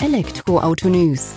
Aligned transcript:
Elektroauto 0.00 0.88
News. 0.88 1.34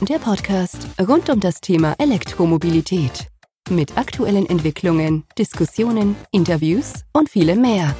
Der 0.00 0.18
Podcast 0.18 0.88
rund 1.00 1.30
um 1.30 1.38
das 1.38 1.60
Thema 1.60 1.94
Elektromobilität. 1.98 3.28
Mit 3.70 3.96
aktuellen 3.96 4.44
Entwicklungen, 4.46 5.22
Diskussionen, 5.38 6.16
Interviews 6.32 7.04
und 7.12 7.30
vielem 7.30 7.60
mehr. 7.60 7.94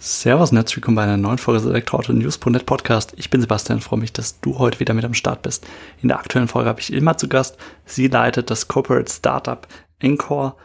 Servus 0.00 0.50
und 0.50 0.56
herzlich 0.56 0.78
willkommen 0.78 0.96
bei 0.96 1.04
einer 1.04 1.16
neuen 1.16 1.38
Folge 1.38 1.60
des 1.60 1.70
Elektroauto 1.70 2.12
News.net 2.12 2.66
Podcast. 2.66 3.12
Ich 3.14 3.30
bin 3.30 3.40
Sebastian, 3.40 3.80
freue 3.80 4.00
mich, 4.00 4.12
dass 4.12 4.40
du 4.40 4.58
heute 4.58 4.80
wieder 4.80 4.94
mit 4.94 5.04
am 5.04 5.14
Start 5.14 5.42
bist. 5.42 5.64
In 6.02 6.08
der 6.08 6.18
aktuellen 6.18 6.48
Folge 6.48 6.68
habe 6.68 6.80
ich 6.80 6.92
Ilma 6.92 7.16
zu 7.16 7.28
Gast. 7.28 7.58
Sie 7.84 8.08
leitet 8.08 8.50
das 8.50 8.66
Corporate 8.66 9.08
Startup 9.08 9.68
Encore 10.00 10.56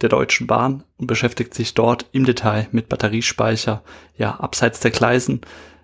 der 0.00 0.08
Deutschen 0.08 0.46
Bahn 0.46 0.82
und 0.98 1.06
beschäftigt 1.06 1.54
sich 1.54 1.74
dort 1.74 2.06
im 2.12 2.24
Detail 2.24 2.68
mit 2.72 2.88
Batteriespeicher, 2.88 3.82
ja, 4.16 4.36
abseits 4.36 4.80
der 4.80 4.90
Gleisen, 4.90 5.40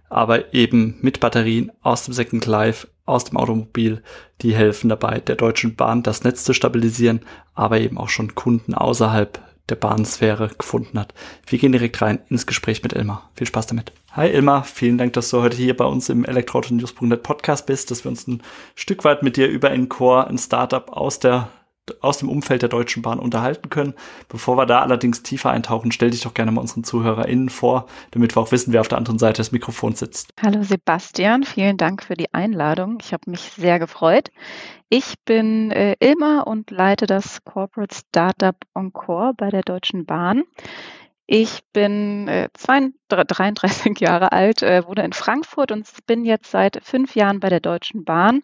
aber 0.08 0.52
eben 0.54 0.98
mit 1.00 1.20
Batterien 1.20 1.70
aus 1.82 2.04
dem 2.04 2.14
Second 2.14 2.46
Life, 2.46 2.88
aus 3.06 3.24
dem 3.24 3.36
Automobil, 3.36 4.02
die 4.42 4.54
helfen 4.54 4.88
dabei, 4.88 5.20
der 5.20 5.36
Deutschen 5.36 5.76
Bahn 5.76 6.02
das 6.02 6.24
Netz 6.24 6.44
zu 6.44 6.52
stabilisieren, 6.52 7.20
aber 7.54 7.80
eben 7.80 7.98
auch 7.98 8.08
schon 8.08 8.34
Kunden 8.34 8.74
außerhalb 8.74 9.40
der 9.68 9.76
Bahnsphäre 9.76 10.50
gefunden 10.58 10.98
hat. 10.98 11.14
Wir 11.46 11.58
gehen 11.58 11.72
direkt 11.72 12.02
rein 12.02 12.20
ins 12.28 12.46
Gespräch 12.46 12.82
mit 12.82 12.92
Ilmar. 12.92 13.30
Viel 13.34 13.46
Spaß 13.46 13.68
damit. 13.68 13.92
Hi 14.12 14.28
Ilmar, 14.28 14.64
vielen 14.64 14.98
Dank, 14.98 15.12
dass 15.12 15.30
du 15.30 15.40
heute 15.40 15.56
hier 15.56 15.76
bei 15.76 15.84
uns 15.84 16.08
im 16.08 16.24
Elektroauto-News.net 16.24 17.22
Podcast 17.22 17.66
bist, 17.66 17.90
dass 17.90 18.04
wir 18.04 18.10
uns 18.10 18.26
ein 18.26 18.42
Stück 18.74 19.04
weit 19.04 19.22
mit 19.22 19.36
dir 19.36 19.48
über 19.48 19.70
Encore, 19.70 20.26
ein 20.26 20.38
Startup 20.38 20.90
aus 20.90 21.20
der 21.20 21.48
aus 22.00 22.18
dem 22.18 22.28
Umfeld 22.28 22.62
der 22.62 22.68
Deutschen 22.68 23.02
Bahn 23.02 23.18
unterhalten 23.18 23.70
können. 23.70 23.94
Bevor 24.28 24.56
wir 24.56 24.66
da 24.66 24.80
allerdings 24.80 25.22
tiefer 25.22 25.50
eintauchen, 25.50 25.92
stell 25.92 26.10
dich 26.10 26.22
doch 26.22 26.34
gerne 26.34 26.52
mal 26.52 26.60
unseren 26.60 26.84
ZuhörerInnen 26.84 27.48
vor, 27.48 27.86
damit 28.10 28.36
wir 28.36 28.42
auch 28.42 28.52
wissen, 28.52 28.72
wer 28.72 28.80
auf 28.80 28.88
der 28.88 28.98
anderen 28.98 29.18
Seite 29.18 29.38
des 29.38 29.52
Mikrofons 29.52 29.98
sitzt. 29.98 30.32
Hallo 30.42 30.62
Sebastian, 30.62 31.44
vielen 31.44 31.76
Dank 31.76 32.02
für 32.02 32.14
die 32.14 32.32
Einladung. 32.32 32.98
Ich 33.00 33.12
habe 33.12 33.30
mich 33.30 33.40
sehr 33.40 33.78
gefreut. 33.78 34.30
Ich 34.88 35.14
bin 35.24 35.70
äh, 35.70 35.94
Ilma 36.00 36.40
und 36.40 36.70
leite 36.72 37.06
das 37.06 37.44
Corporate 37.44 37.94
Startup 37.94 38.56
Encore 38.74 39.34
bei 39.36 39.48
der 39.48 39.62
Deutschen 39.62 40.04
Bahn. 40.04 40.42
Ich 41.32 41.60
bin 41.72 42.26
äh, 42.26 42.48
33 42.58 44.00
Jahre 44.00 44.32
alt, 44.32 44.64
äh, 44.64 44.84
wohne 44.84 45.04
in 45.04 45.12
Frankfurt 45.12 45.70
und 45.70 45.86
bin 46.04 46.24
jetzt 46.24 46.50
seit 46.50 46.80
fünf 46.82 47.14
Jahren 47.14 47.38
bei 47.38 47.48
der 47.48 47.60
Deutschen 47.60 48.04
Bahn. 48.04 48.42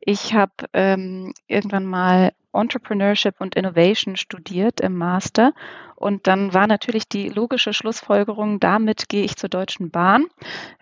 Ich 0.00 0.34
habe 0.34 0.50
ähm, 0.72 1.32
irgendwann 1.46 1.86
mal 1.86 2.32
Entrepreneurship 2.52 3.36
und 3.38 3.54
Innovation 3.54 4.16
studiert 4.16 4.80
im 4.80 4.98
Master. 4.98 5.52
Und 5.94 6.26
dann 6.26 6.52
war 6.52 6.66
natürlich 6.66 7.08
die 7.08 7.28
logische 7.28 7.72
Schlussfolgerung, 7.72 8.58
damit 8.58 9.08
gehe 9.08 9.22
ich 9.22 9.36
zur 9.36 9.48
Deutschen 9.48 9.92
Bahn. 9.92 10.26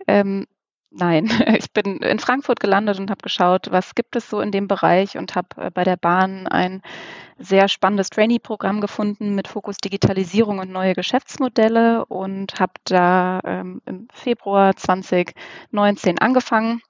Ähm, 0.06 0.47
nein, 0.95 1.29
ich 1.59 1.73
bin 1.73 1.98
in 1.98 2.19
Frankfurt 2.19 2.61
gelandet 2.61 2.98
und 2.98 3.11
habe 3.11 3.23
geschaut, 3.23 3.69
was 3.71 3.95
gibt 3.95 4.17
es 4.17 4.29
so 4.29 4.41
in 4.41 4.53
dem 4.53 4.69
Bereich 4.69 5.17
und 5.17 5.35
habe 5.35 5.48
äh, 5.57 5.71
bei 5.71 5.85
der 5.85 5.97
Bahn 5.97 6.47
ein 6.47 6.83
sehr 7.39 7.69
spannendes 7.69 8.11
Trainee-Programm 8.11 8.81
gefunden 8.81 9.35
mit 9.35 9.48
Fokus 9.48 9.79
Digitalisierung 9.79 10.59
und 10.59 10.70
neue 10.70 10.95
Geschäftsmodelle 10.95 12.05
und 12.07 12.61
habe 12.61 12.75
da 12.85 13.41
ähm, 13.45 13.83
im 13.87 14.09
Februar 14.13 14.77
2019 14.77 16.19
angefangen 16.19 16.83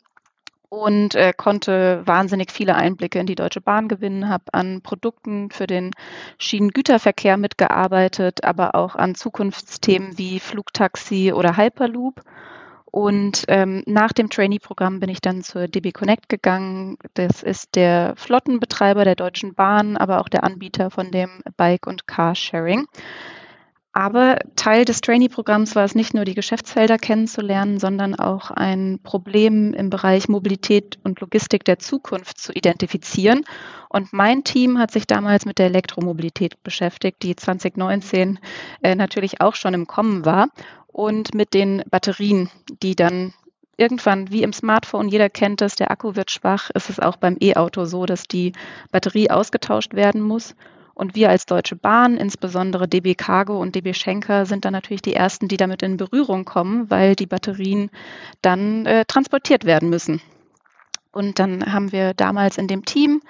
und 0.73 1.15
äh, 1.17 1.35
konnte 1.37 2.01
wahnsinnig 2.07 2.51
viele 2.51 2.75
Einblicke 2.75 3.19
in 3.19 3.27
die 3.27 3.35
Deutsche 3.35 3.61
Bahn 3.61 3.89
gewinnen, 3.89 4.31
habe 4.31 4.45
an 4.53 4.81
Produkten 4.81 5.51
für 5.51 5.67
den 5.67 5.91
Schienengüterverkehr 6.39 7.37
mitgearbeitet, 7.37 8.43
aber 8.43 8.75
auch 8.75 8.95
an 8.97 9.15
Zukunftsthemen 9.15 10.17
wie 10.17 10.41
Flugtaxi 10.41 11.35
oder 11.35 11.59
Hyperloop. 11.59 12.23
Und 12.93 13.47
ähm, 13.49 13.83
nach 13.87 14.13
dem 14.13 14.29
Trainee-Programm 14.29 15.01
bin 15.01 15.09
ich 15.09 15.23
dann 15.23 15.43
zur 15.43 15.67
DB 15.67 15.93
Connect 15.93 16.29
gegangen. 16.29 16.99
Das 17.15 17.43
ist 17.43 17.75
der 17.75 18.13
Flottenbetreiber 18.17 19.05
der 19.05 19.17
Deutschen 19.17 19.55
Bahn, 19.55 19.97
aber 19.97 20.21
auch 20.21 20.29
der 20.29 20.45
Anbieter 20.45 20.91
von 20.91 21.11
dem 21.11 21.43
Bike- 21.57 21.87
und 21.87 22.07
Carsharing. 22.07 22.87
Aber 23.95 24.39
Teil 24.57 24.85
des 24.85 25.01
Trainee-Programms 25.01 25.75
war 25.75 25.85
es 25.85 25.95
nicht 25.95 26.13
nur, 26.13 26.27
die 26.27 26.35
Geschäftsfelder 26.35 26.99
kennenzulernen, 26.99 27.79
sondern 27.79 28.15
auch 28.15 28.51
ein 28.51 29.01
Problem 29.03 29.73
im 29.73 29.89
Bereich 29.89 30.29
Mobilität 30.29 30.99
und 31.03 31.21
Logistik 31.21 31.65
der 31.65 31.79
Zukunft 31.79 32.39
zu 32.39 32.53
identifizieren. 32.53 33.45
Und 33.91 34.15
mein 34.15 34.45
Team 34.45 34.79
hat 34.79 34.91
sich 34.91 35.07
damals 35.07 35.45
mit 35.45 35.59
der 35.59 35.67
Elektromobilität 35.67 36.63
beschäftigt, 36.63 37.23
die 37.23 37.37
2019 37.37 38.39
äh, 38.83 38.95
natürlich 38.95 39.43
auch 39.43 39.55
schon 39.55 39.75
im 39.75 39.87
Kommen 39.87 40.25
war, 40.25 40.49
und 40.93 41.35
mit 41.35 41.55
den 41.55 41.83
Batterien, 41.91 42.51
die 42.83 42.95
dann 42.95 43.33
irgendwann, 43.77 44.31
wie 44.31 44.43
im 44.43 44.53
Smartphone, 44.53 45.09
jeder 45.09 45.31
kennt 45.31 45.63
es, 45.63 45.75
der 45.75 45.91
Akku 45.91 46.15
wird 46.15 46.31
schwach, 46.31 46.71
ist 46.71 46.91
es 46.91 47.01
auch 47.01 47.17
beim 47.17 47.37
E-Auto 47.41 47.85
so, 47.85 48.07
dass 48.07 48.29
die 48.29 48.53
Batterie 48.91 49.31
ausgetauscht 49.31 49.95
werden 49.95 50.21
muss. 50.21 50.55
Und 50.95 51.15
wir 51.15 51.31
als 51.31 51.47
Deutsche 51.47 51.75
Bahn, 51.75 52.19
insbesondere 52.19 52.87
DB 52.87 53.15
Cargo 53.15 53.59
und 53.59 53.75
DB 53.75 53.95
Schenker, 53.95 54.45
sind 54.45 54.67
dann 54.67 54.75
natürlich 54.75 55.01
die 55.01 55.15
Ersten, 55.15 55.49
die 55.49 55.57
damit 55.57 55.83
in 55.83 55.97
Berührung 55.97 56.45
kommen, 56.45 56.91
weil 56.91 57.17
die 57.17 57.27
Batterien 57.27 57.91
dann 58.43 58.85
äh, 58.85 59.07
transportiert 59.07 59.65
werden 59.65 59.89
müssen. 59.89 60.21
Und 61.11 61.39
dann 61.39 61.73
haben 61.73 61.93
wir 61.93 62.13
damals 62.13 62.59
in 62.59 62.69
dem 62.69 62.85
Team 62.85 63.23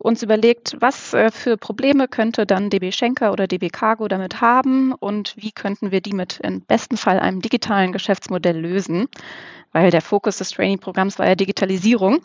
uns 0.00 0.22
überlegt, 0.22 0.76
was 0.80 1.12
äh, 1.12 1.30
für 1.30 1.56
Probleme 1.56 2.08
könnte 2.08 2.46
dann 2.46 2.70
DB 2.70 2.90
Schenker 2.90 3.32
oder 3.32 3.46
DB 3.46 3.68
Cargo 3.68 4.08
damit 4.08 4.40
haben 4.40 4.92
und 4.92 5.34
wie 5.36 5.52
könnten 5.52 5.90
wir 5.90 6.00
die 6.00 6.14
mit 6.14 6.40
im 6.42 6.62
besten 6.62 6.96
Fall 6.96 7.20
einem 7.20 7.42
digitalen 7.42 7.92
Geschäftsmodell 7.92 8.58
lösen, 8.58 9.08
weil 9.72 9.90
der 9.90 10.00
Fokus 10.00 10.38
des 10.38 10.50
Training-Programms 10.50 11.18
war 11.18 11.28
ja 11.28 11.34
Digitalisierung. 11.34 12.20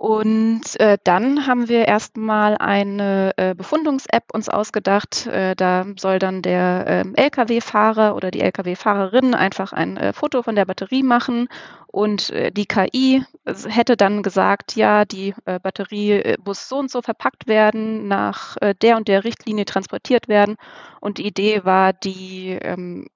Und 0.00 0.80
äh, 0.80 0.96
dann 1.04 1.46
haben 1.46 1.68
wir 1.68 1.86
erstmal 1.86 2.56
eine 2.56 3.32
äh, 3.36 3.54
Befundungs-App 3.54 4.32
uns 4.32 4.48
ausgedacht. 4.48 5.26
Äh, 5.26 5.54
da 5.54 5.84
soll 5.98 6.18
dann 6.18 6.40
der 6.40 6.86
ähm, 6.86 7.14
Lkw-Fahrer 7.14 8.16
oder 8.16 8.30
die 8.30 8.40
Lkw-Fahrerin 8.40 9.34
einfach 9.34 9.74
ein 9.74 9.98
äh, 9.98 10.14
Foto 10.14 10.42
von 10.42 10.56
der 10.56 10.64
Batterie 10.64 11.02
machen 11.02 11.48
und 11.86 12.30
äh, 12.30 12.50
die 12.50 12.64
KI 12.64 13.26
hätte 13.44 13.98
dann 13.98 14.22
gesagt, 14.22 14.74
ja, 14.74 15.04
die 15.04 15.34
äh, 15.44 15.60
Batterie 15.60 16.36
muss 16.46 16.66
so 16.66 16.78
und 16.78 16.90
so 16.90 17.02
verpackt 17.02 17.46
werden, 17.46 18.08
nach 18.08 18.56
der 18.80 18.96
und 18.96 19.06
der 19.06 19.24
Richtlinie 19.24 19.66
transportiert 19.66 20.28
werden. 20.28 20.56
Und 21.00 21.18
die 21.18 21.26
Idee 21.26 21.64
war, 21.64 21.92
die 21.92 22.58
ähm, 22.62 23.06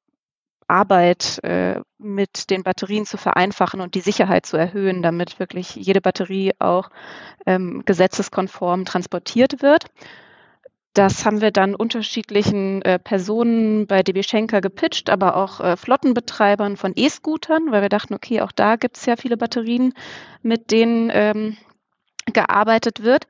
Arbeit 0.75 1.39
äh, 1.45 1.81
mit 1.99 2.51
den 2.51 2.65
Batterien 2.65 3.07
zu 3.07 3.17
vereinfachen 3.17 3.81
und 3.81 3.95
die 3.95 4.01
Sicherheit 4.01 4.45
zu 4.45 4.57
erhöhen, 4.57 5.03
damit 5.03 5.39
wirklich 5.39 5.77
jede 5.77 6.01
Batterie 6.01 6.53
auch 6.59 6.91
ähm, 7.47 7.85
gesetzeskonform 7.85 8.85
transportiert 8.85 9.63
wird. 9.63 9.87
Das 10.95 11.25
haben 11.25 11.41
wir 11.41 11.53
dann 11.53 11.75
unterschiedlichen 11.75 12.83
äh, 12.83 12.99
Personen 12.99 13.87
bei 13.87 14.03
DB 14.03 14.23
Schenker 14.23 14.61
gepitcht, 14.61 15.11
aber 15.11 15.37
auch 15.37 15.61
äh, 15.61 15.77
Flottenbetreibern 15.77 16.77
von 16.77 16.93
E-Scootern, 16.95 17.71
weil 17.71 17.83
wir 17.83 17.89
dachten, 17.89 18.15
okay, 18.15 18.41
auch 18.41 18.53
da 18.53 18.77
gibt 18.77 18.97
es 18.97 19.07
ja 19.07 19.17
viele 19.17 19.37
Batterien, 19.37 19.95
mit 20.43 20.73
denen 20.73 21.11
ähm, 21.13 21.57
gearbeitet 22.33 23.03
wird. 23.03 23.27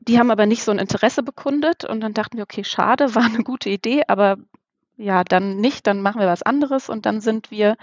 Die 0.00 0.18
haben 0.18 0.30
aber 0.30 0.46
nicht 0.46 0.62
so 0.62 0.70
ein 0.70 0.78
Interesse 0.78 1.22
bekundet 1.22 1.84
und 1.84 2.00
dann 2.00 2.14
dachten 2.14 2.36
wir, 2.38 2.44
okay, 2.44 2.64
schade, 2.64 3.14
war 3.14 3.24
eine 3.24 3.42
gute 3.42 3.68
Idee, 3.68 4.02
aber 4.08 4.36
ja, 4.98 5.24
dann 5.24 5.56
nicht, 5.56 5.86
dann 5.86 6.02
machen 6.02 6.20
wir 6.20 6.26
was 6.26 6.42
anderes 6.42 6.88
und 6.88 7.06
dann 7.06 7.20
sind 7.20 7.50
wir 7.50 7.76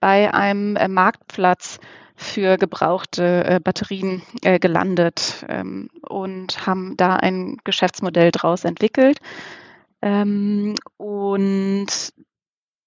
bei 0.00 0.32
einem 0.32 0.76
äh, 0.76 0.86
Marktplatz 0.86 1.80
für 2.14 2.56
gebrauchte 2.58 3.44
äh, 3.44 3.60
Batterien 3.60 4.22
äh, 4.42 4.58
gelandet 4.58 5.46
ähm, 5.48 5.88
und 6.02 6.66
haben 6.66 6.96
da 6.96 7.16
ein 7.16 7.56
Geschäftsmodell 7.64 8.30
draus 8.32 8.64
entwickelt. 8.64 9.18
Ähm, 10.02 10.74
und 10.96 11.86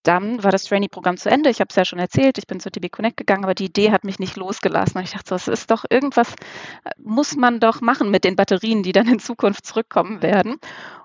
dann 0.04 0.44
war 0.44 0.52
das 0.52 0.64
Trainee-Programm 0.64 1.18
zu 1.18 1.30
Ende. 1.30 1.50
Ich 1.50 1.60
habe 1.60 1.70
es 1.70 1.76
ja 1.76 1.86
schon 1.86 2.00
erzählt, 2.00 2.38
ich 2.38 2.48
bin 2.48 2.60
zur 2.60 2.72
TB 2.72 2.92
Connect 2.92 3.18
gegangen, 3.18 3.44
aber 3.44 3.54
die 3.54 3.66
Idee 3.66 3.92
hat 3.92 4.04
mich 4.04 4.20
nicht 4.20 4.36
losgelassen. 4.36 4.98
Und 4.98 5.04
ich 5.04 5.12
dachte, 5.12 5.30
das 5.30 5.48
ist 5.48 5.70
doch 5.70 5.86
irgendwas, 5.90 6.34
muss 6.98 7.36
man 7.36 7.60
doch 7.60 7.82
machen 7.82 8.10
mit 8.10 8.24
den 8.24 8.36
Batterien, 8.36 8.84
die 8.84 8.92
dann 8.92 9.08
in 9.08 9.20
Zukunft 9.20 9.66
zurückkommen 9.66 10.22
werden 10.22 10.58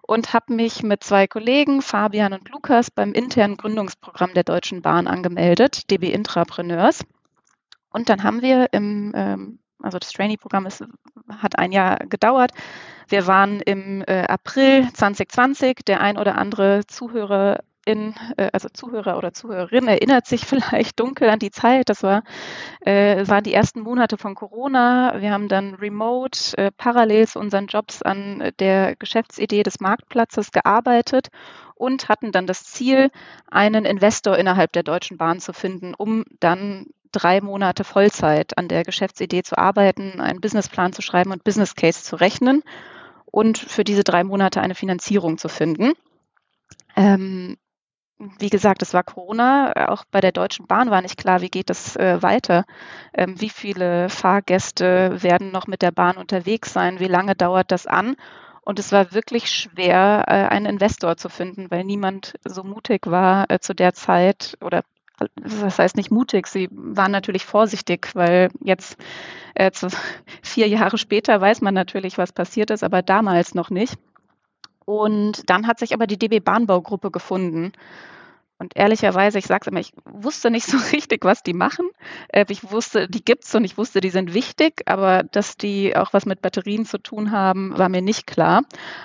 und 0.07 0.33
habe 0.33 0.55
mich 0.55 0.83
mit 0.83 1.03
zwei 1.03 1.27
Kollegen, 1.27 1.83
Fabian 1.83 2.33
und 2.33 2.49
Lukas, 2.49 2.91
beim 2.91 3.13
internen 3.13 3.57
Gründungsprogramm 3.57 4.35
der 4.35 4.45
Deutschen 4.45 4.81
Bahn 4.81 5.07
angemeldet, 5.07 5.91
DB 5.91 6.13
Intrapreneurs. 6.13 7.05
Und 7.91 8.09
dann 8.09 8.23
haben 8.23 8.41
wir 8.41 8.73
im, 8.73 9.13
ähm, 9.15 9.59
also 9.83 9.99
das 9.99 10.13
Trainee-Programm 10.13 10.69
hat 11.29 11.59
ein 11.59 11.73
Jahr 11.73 11.99
gedauert. 11.99 12.53
Wir 13.09 13.27
waren 13.27 13.61
im 13.61 14.03
äh, 14.07 14.25
April 14.27 14.89
2020, 14.93 15.79
der 15.87 16.01
ein 16.01 16.19
oder 16.19 16.37
andere 16.37 16.87
Zuhörer 16.87 17.61
Zuhörerin, 17.87 18.15
äh, 18.37 18.51
also 18.53 18.69
Zuhörer 18.69 19.17
oder 19.17 19.33
Zuhörerin 19.33 19.89
erinnert 19.89 20.27
sich 20.27 20.45
vielleicht 20.47 20.99
dunkel 21.01 21.29
an 21.29 21.39
die 21.39 21.51
Zeit. 21.51 21.89
Das 21.89 22.03
war, 22.03 22.23
äh, 22.81 23.27
waren 23.29 23.45
die 23.45 23.55
ersten 23.55 23.81
Monate 23.81 24.17
von 24.17 24.35
Corona. 24.35 25.21
Wir 25.21 25.33
haben 25.33 25.49
dann 25.49 25.75
remote 25.75 26.57
äh, 26.59 26.71
parallel 26.73 27.29
zu 27.29 27.39
unseren 27.39 27.67
Jobs 27.67 28.03
an 28.03 28.53
der 28.59 28.97
Geschäftsidee 28.97 29.63
des 29.63 29.81
Marktplatzes 29.81 30.51
gearbeitet 30.51 31.29
und 31.75 32.09
hatten 32.09 32.33
dann 32.33 32.47
das 32.47 32.65
Ziel, 32.65 33.11
einen 33.51 33.85
Investor 33.85 34.37
innerhalb 34.37 34.73
der 34.73 34.83
Deutschen 34.83 35.19
Bahn 35.19 35.41
zu 35.41 35.53
finden, 35.53 35.95
um 35.95 36.25
dann 36.41 36.87
drei 37.13 37.41
Monate 37.41 37.85
Vollzeit 37.85 38.59
an 38.59 38.69
der 38.69 38.83
Geschäftsidee 38.83 39.43
zu 39.43 39.57
arbeiten, 39.57 40.21
einen 40.21 40.41
Businessplan 40.41 40.93
zu 40.93 41.03
schreiben 41.03 41.33
und 41.33 41.45
Business 41.45 41.75
Case 41.75 42.03
zu 42.03 42.17
rechnen 42.17 42.63
und 43.27 43.59
für 43.59 43.85
diese 43.85 44.05
drei 44.05 44.25
Monate 44.25 44.61
eine 44.61 44.75
Finanzierung 44.75 45.39
zu 45.39 45.49
finden. 45.49 45.93
Ähm, 46.97 47.57
wie 48.19 48.51
gesagt, 48.51 48.83
es 48.83 48.95
war 48.95 49.03
Corona. 49.03 49.91
Auch 49.91 50.05
bei 50.11 50.21
der 50.21 50.33
Deutschen 50.33 50.67
Bahn 50.67 50.91
war 50.91 51.03
nicht 51.03 51.19
klar, 51.19 51.41
wie 51.43 51.51
geht 51.51 51.71
es 51.71 51.97
äh, 51.97 52.23
weiter. 52.23 52.65
Ähm, 53.13 53.41
wie 53.41 53.51
viele 53.51 54.09
Fahrgäste 54.09 55.23
werden 55.23 55.51
noch 55.53 55.67
mit 55.67 55.83
der 55.83 55.91
Bahn 55.91 56.17
unterwegs 56.17 56.73
sein? 56.73 57.01
Wie 57.01 57.09
lange 57.09 57.35
dauert 57.35 57.71
das 57.71 57.87
an? 57.87 58.17
Und 58.63 58.79
es 58.79 58.91
war 58.91 59.13
wirklich 59.13 59.49
schwer, 59.51 60.25
äh, 60.27 60.33
einen 60.33 60.67
Investor 60.67 61.17
zu 61.17 61.29
finden, 61.29 61.71
weil 61.71 61.85
niemand 61.85 62.35
so 62.45 62.65
mutig 62.65 63.07
war 63.07 63.51
äh, 63.51 63.61
zu 63.61 63.75
der 63.75 63.95
Zeit 63.95 64.57
oder 64.61 64.83
das 65.37 65.79
heißt 65.79 65.97
nicht 65.97 66.11
mutig, 66.11 66.47
sie 66.47 66.69
waren 66.71 67.11
natürlich 67.11 67.47
vorsichtig, 67.47 68.11
weil 68.15 68.51
jetzt 68.63 68.99
äh, 69.55 69.71
vier 70.43 70.69
Jahre 70.69 70.99
später 70.99 71.41
weiß 71.41 71.61
man 71.61 71.75
natürlich, 71.75 72.19
was 72.19 72.33
passiert 72.33 72.71
ist, 72.71 72.85
aber 72.85 73.03
damals 73.03 73.55
noch 73.55 73.71
nicht. 73.71 73.99
Und 74.87 75.51
dann 75.51 75.67
hat 75.67 75.81
sich 75.81 75.93
aber 75.93 76.07
die 76.07 76.19
DB 76.19 76.41
Bahnbaugruppe 76.41 77.11
gefunden. 77.11 77.73
Und 78.59 78.75
ehrlicherweise, 78.75 79.39
ich 79.39 79.47
sage 79.47 79.63
es 79.63 79.67
immer, 79.67 79.81
ich 79.81 79.93
wusste 80.05 80.51
nicht 80.51 80.67
so 80.71 80.79
richtig, 80.93 81.25
was 81.25 81.43
die 81.43 81.53
machen. 81.53 81.91
Äh, 82.29 82.47
ich 82.49 82.71
wusste, 82.71 83.09
die 83.09 83.23
gibt's 83.23 83.55
und 83.55 83.65
ich 83.65 83.77
wusste, 83.77 84.01
die 84.01 84.11
sind 84.11 84.33
wichtig, 84.33 84.83
aber 84.87 85.25
dass 85.25 85.57
die 85.57 85.95
auch 85.95 86.13
was 86.13 86.25
mit 86.25 86.41
Batterien 86.41 86.87
zu 86.87 86.99
tun 86.99 87.33
haben, 87.33 87.77
war 87.77 87.89
mir 87.89 88.01
nicht 88.01 88.27
klar. 88.27 88.63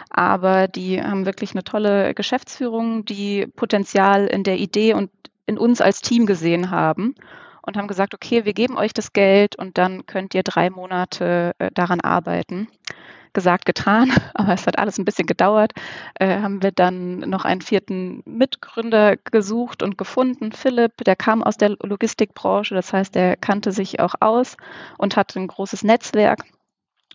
Aber 0.10 0.68
die 0.68 1.02
haben 1.02 1.26
wirklich 1.26 1.52
eine 1.52 1.64
tolle 1.64 2.14
Geschäftsführung, 2.14 3.04
die 3.04 3.48
Potenzial 3.48 4.28
in 4.28 4.44
der 4.44 4.58
Idee 4.58 4.94
und 4.94 5.10
in 5.48 5.58
uns 5.58 5.82
als 5.82 6.02
Team 6.02 6.28
gesehen 6.28 6.70
haben 6.70 7.16
und 7.64 7.76
haben 7.76 7.88
gesagt, 7.88 8.14
okay, 8.14 8.46
wir 8.46 8.54
geben 8.54 8.78
euch 8.78 8.94
das 8.94 9.14
Geld 9.14 9.56
und 9.56 9.78
dann 9.80 10.06
könnt 10.06 10.36
ihr 10.36 10.44
drei 10.44 10.70
Monate 10.70 11.54
äh, 11.58 11.72
daran 11.74 12.00
arbeiten 12.00 12.70
gesagt, 13.34 13.66
getan, 13.66 14.12
aber 14.34 14.54
es 14.54 14.68
hat 14.68 14.80
alles 14.80 14.98
ein 14.98 15.06
bisschen 15.06 15.28
gedauert, 15.28 15.74
äh, 16.16 16.40
haben 16.40 16.62
wir 16.64 16.72
dann 16.72 17.20
noch 17.20 17.46
einen 17.46 17.62
vierten 17.62 18.24
Mitgründer 18.26 19.18
gesucht 19.18 19.84
und 19.84 19.98
gefunden, 19.98 20.52
Philipp, 20.52 20.98
der 21.06 21.16
kam 21.16 21.44
aus 21.44 21.58
der 21.58 21.78
Logistikbranche, 21.82 22.76
das 22.76 22.94
heißt, 22.94 23.16
der 23.16 23.38
kannte 23.38 23.72
sich 23.72 24.00
auch 24.00 24.16
aus 24.20 24.58
und 24.98 25.16
hatte 25.16 25.40
ein 25.40 25.48
großes 25.48 25.84
Netzwerk. 25.84 26.44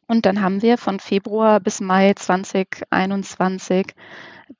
Und 0.08 0.24
dann 0.24 0.40
haben 0.40 0.62
wir 0.62 0.78
von 0.78 1.00
Februar 1.00 1.58
bis 1.58 1.80
Mai 1.80 2.12
2021 2.14 3.94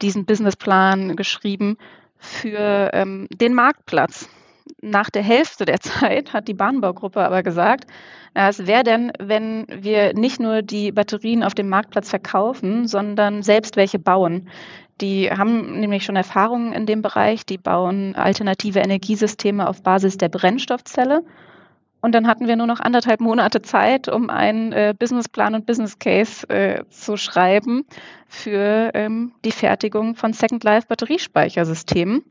diesen 0.02 0.26
Businessplan 0.26 1.14
geschrieben 1.14 1.76
für 2.18 2.90
ähm, 2.92 3.28
den 3.30 3.54
Marktplatz 3.54 4.28
nach 4.82 5.10
der 5.10 5.22
Hälfte 5.22 5.64
der 5.64 5.80
Zeit 5.80 6.32
hat 6.32 6.48
die 6.48 6.54
Bahnbaugruppe 6.54 7.20
aber 7.20 7.42
gesagt, 7.42 7.86
es 8.34 8.66
wäre 8.66 8.84
denn, 8.84 9.12
wenn 9.18 9.66
wir 9.68 10.12
nicht 10.12 10.40
nur 10.40 10.60
die 10.60 10.92
Batterien 10.92 11.42
auf 11.42 11.54
dem 11.54 11.70
Marktplatz 11.70 12.10
verkaufen, 12.10 12.86
sondern 12.86 13.42
selbst 13.42 13.76
welche 13.76 13.98
bauen. 13.98 14.48
Die 15.00 15.30
haben 15.30 15.80
nämlich 15.80 16.04
schon 16.04 16.16
Erfahrungen 16.16 16.72
in 16.72 16.86
dem 16.86 17.02
Bereich, 17.02 17.46
die 17.46 17.58
bauen 17.58 18.14
alternative 18.14 18.80
Energiesysteme 18.80 19.68
auf 19.68 19.82
Basis 19.82 20.16
der 20.16 20.28
Brennstoffzelle. 20.28 21.22
Und 22.00 22.14
dann 22.14 22.26
hatten 22.26 22.46
wir 22.46 22.56
nur 22.56 22.66
noch 22.66 22.80
anderthalb 22.80 23.20
Monate 23.20 23.62
Zeit, 23.62 24.08
um 24.08 24.30
einen 24.30 24.72
äh, 24.72 24.94
Businessplan 24.96 25.54
und 25.54 25.66
Business 25.66 25.98
Case 25.98 26.48
äh, 26.48 26.84
zu 26.88 27.16
schreiben 27.16 27.84
für 28.28 28.90
ähm, 28.94 29.32
die 29.44 29.50
Fertigung 29.50 30.14
von 30.14 30.32
Second 30.32 30.62
Life 30.62 30.86
Batteriespeichersystemen. 30.88 32.22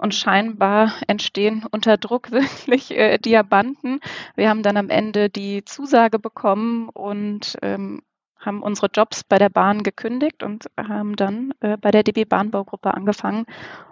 Und 0.00 0.14
scheinbar 0.14 0.94
entstehen 1.08 1.66
unter 1.70 1.98
Druck 1.98 2.30
wirklich 2.32 2.90
äh, 2.92 3.18
Diamanten. 3.18 4.00
Wir 4.34 4.48
haben 4.48 4.62
dann 4.62 4.78
am 4.78 4.88
Ende 4.88 5.28
die 5.28 5.62
Zusage 5.64 6.18
bekommen 6.18 6.88
und 6.88 7.58
ähm, 7.60 8.00
haben 8.38 8.62
unsere 8.62 8.86
Jobs 8.86 9.24
bei 9.24 9.36
der 9.36 9.50
Bahn 9.50 9.82
gekündigt 9.82 10.42
und 10.42 10.70
haben 10.78 11.16
dann 11.16 11.52
äh, 11.60 11.76
bei 11.76 11.90
der 11.90 12.02
DB 12.02 12.24
Bahnbaugruppe 12.24 12.94
angefangen, 12.94 13.44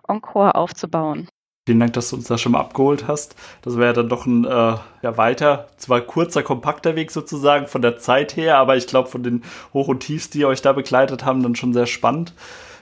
Encore 0.08 0.54
aufzubauen. 0.54 1.28
Vielen 1.66 1.80
Dank, 1.80 1.92
dass 1.92 2.08
du 2.08 2.16
uns 2.16 2.28
da 2.28 2.38
schon 2.38 2.52
mal 2.52 2.60
abgeholt 2.60 3.06
hast. 3.06 3.36
Das 3.60 3.76
wäre 3.76 3.92
dann 3.92 4.08
doch 4.08 4.24
ein 4.24 4.46
äh, 4.46 4.48
ja, 4.48 5.16
weiter, 5.18 5.68
zwar 5.76 6.00
kurzer, 6.00 6.42
kompakter 6.42 6.96
Weg 6.96 7.10
sozusagen 7.10 7.66
von 7.66 7.82
der 7.82 7.98
Zeit 7.98 8.34
her, 8.34 8.56
aber 8.56 8.78
ich 8.78 8.86
glaube 8.86 9.10
von 9.10 9.22
den 9.22 9.42
Hoch- 9.74 9.88
und 9.88 10.00
Tiefs, 10.00 10.30
die 10.30 10.46
euch 10.46 10.62
da 10.62 10.72
begleitet 10.72 11.26
haben, 11.26 11.42
dann 11.42 11.54
schon 11.54 11.74
sehr 11.74 11.84
spannend. 11.84 12.32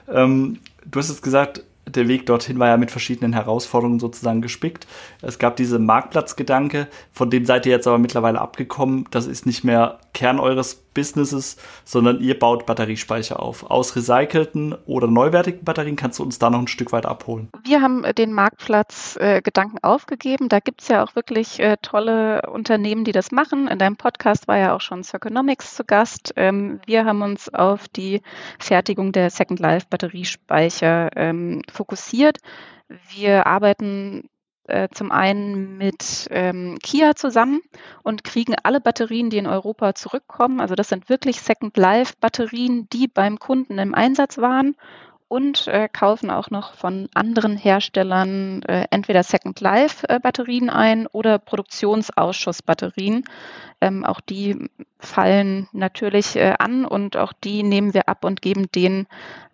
Ähm, 0.07 0.59
du 0.85 0.99
hast 0.99 1.09
jetzt 1.09 1.21
gesagt, 1.21 1.63
der 1.87 2.07
Weg 2.07 2.25
dorthin 2.25 2.59
war 2.59 2.67
ja 2.67 2.77
mit 2.77 2.91
verschiedenen 2.91 3.33
Herausforderungen 3.33 3.99
sozusagen 3.99 4.41
gespickt. 4.41 4.87
Es 5.21 5.39
gab 5.39 5.55
diese 5.55 5.79
Marktplatzgedanke, 5.79 6.87
von 7.11 7.29
dem 7.29 7.45
seid 7.45 7.65
ihr 7.65 7.71
jetzt 7.71 7.87
aber 7.87 7.97
mittlerweile 7.97 8.41
abgekommen. 8.41 9.05
Das 9.11 9.25
ist 9.25 9.45
nicht 9.45 9.63
mehr 9.63 9.99
Kern 10.17 10.39
eures 10.39 10.73
Businesses, 10.73 11.57
sondern 11.85 12.19
ihr 12.21 12.39
baut 12.39 12.65
Batteriespeicher 12.65 13.39
auf. 13.39 13.69
Aus 13.69 13.95
recycelten 13.95 14.73
oder 14.87 15.05
neuwertigen 15.05 15.63
Batterien 15.63 15.95
kannst 15.95 16.17
du 16.17 16.23
uns 16.23 16.39
da 16.39 16.49
noch 16.49 16.57
ein 16.57 16.67
Stück 16.67 16.91
weit 16.91 17.05
abholen. 17.05 17.49
Wir 17.63 17.83
haben 17.83 18.03
äh, 18.03 18.15
den 18.15 18.33
Marktplatzgedanken 18.33 19.77
äh, 19.77 19.87
aufgegeben. 19.87 20.49
Da 20.49 20.59
gibt 20.59 20.81
es 20.81 20.87
ja 20.87 21.03
auch 21.03 21.15
wirklich 21.15 21.59
äh, 21.59 21.77
tolle 21.83 22.49
Unternehmen, 22.49 23.03
die 23.03 23.11
das 23.11 23.31
machen. 23.31 23.67
In 23.67 23.77
deinem 23.77 23.95
Podcast 23.95 24.47
war 24.47 24.57
ja 24.57 24.75
auch 24.75 24.81
schon 24.81 25.03
Circonomics 25.03 25.75
zu 25.75 25.83
Gast. 25.85 26.33
Ähm, 26.35 26.79
wir 26.87 27.05
haben 27.05 27.21
uns 27.21 27.53
auf 27.53 27.87
die 27.87 28.23
Fertigung 28.57 29.11
der 29.11 29.29
Second 29.29 29.59
Life 29.59 29.85
Batteriespeicher 29.87 31.11
ähm, 31.15 31.61
fokussiert. 31.71 32.39
Wir 33.13 33.45
arbeiten 33.45 34.31
äh, 34.67 34.89
zum 34.91 35.11
einen 35.11 35.77
mit 35.77 36.27
ähm, 36.31 36.77
Kia 36.81 37.15
zusammen 37.15 37.61
und 38.03 38.23
kriegen 38.23 38.55
alle 38.63 38.81
Batterien, 38.81 39.29
die 39.29 39.37
in 39.37 39.47
Europa 39.47 39.95
zurückkommen. 39.95 40.59
Also 40.59 40.75
das 40.75 40.89
sind 40.89 41.09
wirklich 41.09 41.41
Second 41.41 41.77
Life 41.77 42.13
Batterien, 42.19 42.87
die 42.89 43.07
beim 43.07 43.39
Kunden 43.39 43.79
im 43.79 43.95
Einsatz 43.95 44.37
waren 44.37 44.75
und 45.27 45.67
äh, 45.67 45.89
kaufen 45.91 46.29
auch 46.29 46.49
noch 46.49 46.73
von 46.73 47.09
anderen 47.13 47.57
Herstellern 47.57 48.61
äh, 48.63 48.85
entweder 48.91 49.23
Second 49.23 49.59
Life 49.59 50.07
äh, 50.07 50.19
Batterien 50.19 50.69
ein 50.69 51.07
oder 51.07 51.37
Produktionsausschussbatterien. 51.37 53.25
Ähm, 53.81 54.05
auch 54.05 54.21
die 54.21 54.69
fallen 54.99 55.67
natürlich 55.73 56.35
äh, 56.35 56.55
an 56.57 56.85
und 56.85 57.17
auch 57.17 57.33
die 57.33 57.63
nehmen 57.63 57.93
wir 57.93 58.07
ab 58.07 58.23
und 58.23 58.41
geben 58.41 58.71
denen 58.71 59.07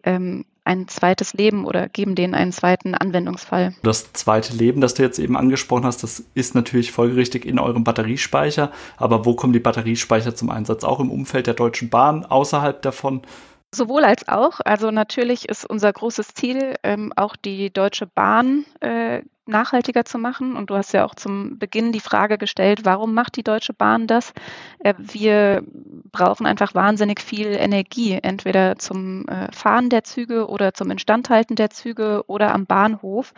ähm, 0.04 0.46
ein 0.66 0.88
zweites 0.88 1.34
Leben 1.34 1.66
oder 1.66 1.90
geben 1.90 2.16
denen 2.16 2.36
einen 2.36 2.52
zweiten 2.52 2.96
Anwendungsfall. 2.96 3.74
Das 3.84 4.14
zweite 4.14 4.54
Leben, 4.54 4.82
das 4.82 4.94
du 4.94 5.04
jetzt 5.04 5.20
eben 5.20 5.38
angesprochen 5.38 5.86
hast, 5.86 6.04
das 6.04 6.24
ist 6.34 6.56
natürlich 6.56 6.92
folgerichtig 6.92 7.46
in 7.46 7.60
eurem 7.60 7.84
Batteriespeicher. 7.84 8.72
Aber 8.98 9.26
wo 9.26 9.36
kommen 9.36 9.54
die 9.54 9.60
Batteriespeicher 9.60 10.36
zum 10.36 10.50
Einsatz? 10.50 10.84
Auch 10.84 11.00
im 11.00 11.12
Umfeld 11.12 11.48
der 11.48 11.54
Deutschen 11.54 11.90
Bahn, 11.90 12.26
außerhalb 12.26 12.82
davon? 12.82 13.22
Sowohl 13.74 14.04
als 14.04 14.28
auch. 14.28 14.60
Also 14.64 14.92
natürlich 14.92 15.50
ist 15.50 15.66
unser 15.66 15.92
großes 15.92 16.34
Ziel, 16.36 16.76
ähm, 16.84 17.12
auch 17.16 17.36
die 17.36 17.72
Deutsche 17.72 18.06
Bahn 18.06 18.66
äh, 18.82 19.24
nachhaltiger 19.46 20.06
zu 20.06 20.18
machen. 20.18 20.56
Und 20.56 20.70
du 20.70 20.76
hast 20.76 20.94
ja 20.94 21.06
auch 21.06 21.16
zum 21.16 21.58
Beginn 21.60 21.92
die 21.92 22.00
Frage 22.00 22.38
gestellt, 22.38 22.86
warum 22.86 23.14
macht 23.14 23.36
die 23.36 23.44
Deutsche 23.44 23.74
Bahn 23.74 24.08
das? 24.08 24.34
Äh, 24.80 24.94
wir 24.98 25.64
brauchen 26.12 26.46
einfach 26.46 26.76
wahnsinnig 26.76 27.22
viel 27.22 27.48
Energie, 27.48 28.20
entweder 28.22 28.78
zum 28.78 29.28
äh, 29.28 29.52
Fahren 29.52 29.90
der 29.90 30.04
Züge 30.04 30.48
oder 30.48 30.74
zum 30.74 30.92
Instandhalten 30.92 31.56
der 31.56 31.70
Züge 31.70 32.24
oder 32.28 32.54
am 32.54 32.66
Bahnhof. 32.66 33.34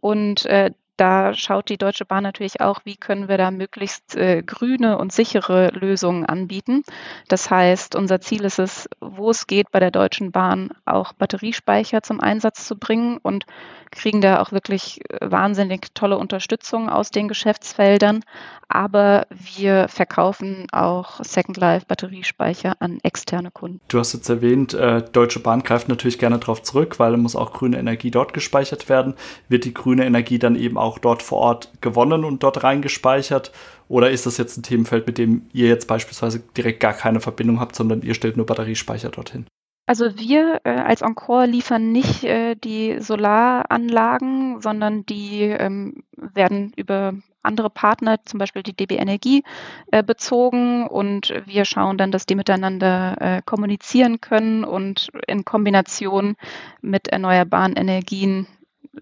Und 0.00 0.46
äh, 0.46 0.72
da 0.98 1.32
schaut 1.32 1.68
die 1.68 1.78
Deutsche 1.78 2.04
Bahn 2.04 2.24
natürlich 2.24 2.60
auch, 2.60 2.80
wie 2.84 2.96
können 2.96 3.28
wir 3.28 3.38
da 3.38 3.50
möglichst 3.50 4.16
äh, 4.16 4.42
grüne 4.42 4.98
und 4.98 5.12
sichere 5.12 5.68
Lösungen 5.68 6.26
anbieten. 6.26 6.82
Das 7.28 7.50
heißt, 7.50 7.94
unser 7.94 8.20
Ziel 8.20 8.44
ist 8.44 8.58
es, 8.58 8.88
wo 9.00 9.30
es 9.30 9.46
geht, 9.46 9.70
bei 9.70 9.80
der 9.80 9.90
Deutschen 9.90 10.32
Bahn 10.32 10.70
auch 10.84 11.12
Batteriespeicher 11.12 12.02
zum 12.02 12.20
Einsatz 12.20 12.66
zu 12.66 12.76
bringen 12.76 13.18
und 13.22 13.46
kriegen 13.90 14.20
da 14.20 14.40
auch 14.40 14.52
wirklich 14.52 15.00
äh, 15.08 15.30
wahnsinnig 15.30 15.94
tolle 15.94 16.18
Unterstützung 16.18 16.88
aus 16.88 17.10
den 17.10 17.28
Geschäftsfeldern. 17.28 18.24
Aber 18.68 19.26
wir 19.30 19.88
verkaufen 19.88 20.66
auch 20.72 21.24
Second 21.24 21.56
Life 21.56 21.86
Batteriespeicher 21.86 22.76
an 22.80 22.98
externe 23.02 23.50
Kunden. 23.50 23.80
Du 23.88 23.98
hast 23.98 24.12
jetzt 24.12 24.28
erwähnt, 24.28 24.74
äh, 24.74 25.02
Deutsche 25.02 25.40
Bahn 25.40 25.62
greift 25.62 25.88
natürlich 25.88 26.18
gerne 26.18 26.38
darauf 26.38 26.62
zurück, 26.62 26.98
weil 26.98 27.16
muss 27.16 27.34
auch 27.34 27.52
grüne 27.52 27.78
Energie 27.78 28.10
dort 28.10 28.34
gespeichert 28.34 28.88
werden. 28.88 29.14
Wird 29.48 29.64
die 29.64 29.72
grüne 29.72 30.04
Energie 30.04 30.38
dann 30.38 30.54
eben 30.54 30.76
auch 30.76 30.87
dort 30.96 31.22
vor 31.22 31.38
Ort 31.38 31.70
gewonnen 31.82 32.24
und 32.24 32.42
dort 32.42 32.64
reingespeichert? 32.64 33.52
Oder 33.88 34.10
ist 34.10 34.24
das 34.24 34.38
jetzt 34.38 34.56
ein 34.56 34.62
Themenfeld, 34.62 35.06
mit 35.06 35.18
dem 35.18 35.42
ihr 35.52 35.68
jetzt 35.68 35.86
beispielsweise 35.86 36.40
direkt 36.56 36.80
gar 36.80 36.94
keine 36.94 37.20
Verbindung 37.20 37.60
habt, 37.60 37.76
sondern 37.76 38.00
ihr 38.00 38.14
stellt 38.14 38.38
nur 38.38 38.46
Batteriespeicher 38.46 39.10
dorthin? 39.10 39.46
Also 39.88 40.18
wir 40.18 40.60
äh, 40.64 40.70
als 40.70 41.00
Encore 41.00 41.46
liefern 41.46 41.92
nicht 41.92 42.22
äh, 42.24 42.54
die 42.56 43.00
Solaranlagen, 43.00 44.60
sondern 44.60 45.06
die 45.06 45.44
ähm, 45.44 46.02
werden 46.14 46.72
über 46.76 47.14
andere 47.42 47.70
Partner, 47.70 48.18
zum 48.26 48.38
Beispiel 48.38 48.62
die 48.62 48.76
DB 48.76 48.96
Energie, 48.96 49.42
äh, 49.90 50.02
bezogen 50.02 50.86
und 50.86 51.32
wir 51.46 51.64
schauen 51.64 51.96
dann, 51.96 52.10
dass 52.12 52.26
die 52.26 52.34
miteinander 52.34 53.16
äh, 53.18 53.42
kommunizieren 53.46 54.20
können 54.20 54.64
und 54.64 55.08
in 55.26 55.46
Kombination 55.46 56.36
mit 56.82 57.08
erneuerbaren 57.08 57.74
Energien 57.74 58.46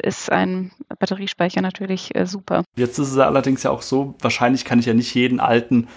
ist 0.02 0.30
ein 0.30 0.72
Batteriespeicher 0.98 1.60
natürlich 1.60 2.14
äh, 2.14 2.26
super. 2.26 2.64
Jetzt 2.76 2.98
ist 2.98 3.12
es 3.12 3.18
allerdings 3.18 3.62
ja 3.62 3.70
auch 3.70 3.82
so, 3.82 4.14
wahrscheinlich 4.20 4.64
kann 4.64 4.78
ich 4.78 4.86
ja 4.86 4.94
nicht 4.94 5.14
jeden 5.14 5.40
alten 5.40 5.88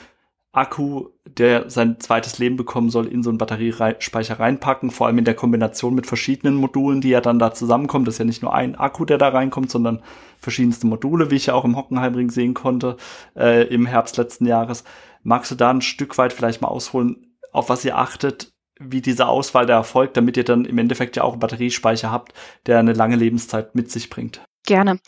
Akku, 0.52 1.10
der 1.26 1.70
sein 1.70 2.00
zweites 2.00 2.40
Leben 2.40 2.58
bekommen 2.58 2.90
soll, 2.90 3.06
in 3.06 3.22
so 3.22 3.30
einen 3.30 3.38
Batteriespeicher 3.38 4.40
reinpacken, 4.40 4.90
vor 4.90 5.06
allem 5.06 5.20
in 5.20 5.26
der 5.26 5.36
Kombination 5.36 5.94
mit 5.94 6.08
verschiedenen 6.08 6.56
Modulen, 6.56 7.02
die 7.02 7.10
ja 7.10 7.22
dann 7.22 7.38
da 7.38 7.54
zusammenkommen. 7.54 8.06
Das 8.06 8.16
ist 8.16 8.20
ja 8.20 8.26
nicht 8.26 8.42
nur 8.42 8.54
ein 8.54 8.76
Akku, 8.76 9.06
der 9.06 9.20
da 9.20 9.30
reinkommt, 9.30 9.70
sondern 9.70 10.02
verschiedenste 10.40 10.88
Module, 10.88 11.30
wie 11.30 11.36
ich 11.36 11.48
ja 11.48 11.54
auch 11.54 11.66
im 11.66 11.76
Hockenheimring 11.76 12.32
sehen 12.32 12.56
konnte 12.56 12.98
äh, 13.36 13.68
im 13.68 13.86
Herbst 13.86 14.18
letzten 14.18 14.48
Jahres. 14.48 14.84
Magst 15.22 15.52
du 15.52 15.56
da 15.56 15.70
ein 15.70 15.82
Stück 15.82 16.18
weit 16.18 16.34
vielleicht 16.34 16.62
mal 16.62 16.70
ausholen, 16.70 17.36
auf 17.52 17.70
was 17.70 17.86
ihr 17.86 17.98
achtet, 17.98 18.52
wie 18.80 19.02
diese 19.02 19.28
Auswahl 19.28 19.66
da 19.66 19.74
erfolgt, 19.74 20.18
damit 20.18 20.38
ihr 20.38 20.46
dann 20.46 20.66
im 20.66 20.78
Endeffekt 20.78 21.16
ja 21.16 21.24
auch 21.24 21.34
einen 21.34 21.40
Batteriespeicher 21.40 22.12
habt, 22.12 22.34
der 22.66 22.80
eine 22.80 22.94
lange 22.94 23.18
Lebenszeit 23.18 23.76
mit 23.76 23.92
sich 23.92 24.10
bringt? 24.10 24.42
Gerne. 24.66 25.00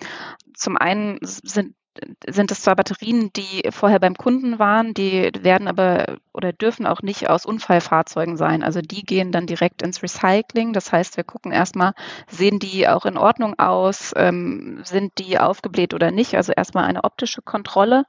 Zum 0.54 0.78
einen 0.78 1.18
sind 1.22 1.76
sind 2.28 2.52
es 2.52 2.62
zwar 2.62 2.76
Batterien, 2.76 3.32
die 3.34 3.70
vorher 3.70 4.00
beim 4.00 4.16
Kunden 4.16 4.60
waren, 4.60 4.94
die 4.94 5.30
werden 5.42 5.68
aber 5.68 6.20
oder 6.34 6.54
dürfen 6.54 6.88
auch 6.88 7.02
nicht 7.02 7.30
aus 7.30 7.46
Unfallfahrzeugen 7.46 8.38
sein. 8.38 8.64
Also 8.64 8.82
die 8.82 9.04
gehen 9.04 9.32
dann 9.32 9.46
direkt 9.46 9.82
ins 9.82 10.02
Recycling. 10.02 10.72
Das 10.72 10.92
heißt, 10.92 11.18
wir 11.18 11.26
gucken 11.26 11.52
erstmal, 11.52 11.94
sehen 12.28 12.60
die 12.60 12.88
auch 12.88 13.06
in 13.06 13.18
Ordnung 13.18 13.60
aus, 13.60 14.14
ähm, 14.16 14.82
sind 14.86 15.18
die 15.18 15.38
aufgebläht 15.38 15.94
oder 15.94 16.12
nicht. 16.12 16.36
Also 16.36 16.54
erstmal 16.54 16.86
eine 16.86 17.04
optische 17.04 17.42
Kontrolle. 17.42 18.06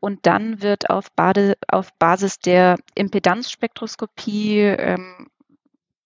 Und 0.00 0.26
dann 0.26 0.62
wird 0.62 0.90
auf, 0.90 1.10
Bade, 1.12 1.56
auf 1.68 1.92
Basis 1.98 2.38
der 2.38 2.76
Impedanzspektroskopie 2.94 4.60
ähm, 4.60 5.28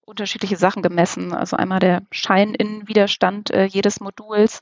unterschiedliche 0.04 0.56
Sachen 0.56 0.82
gemessen. 0.82 1.32
Also 1.32 1.56
einmal 1.56 1.80
der 1.80 2.02
Scheininnenwiderstand 2.10 3.50
äh, 3.50 3.64
jedes 3.64 4.00
Moduls 4.00 4.60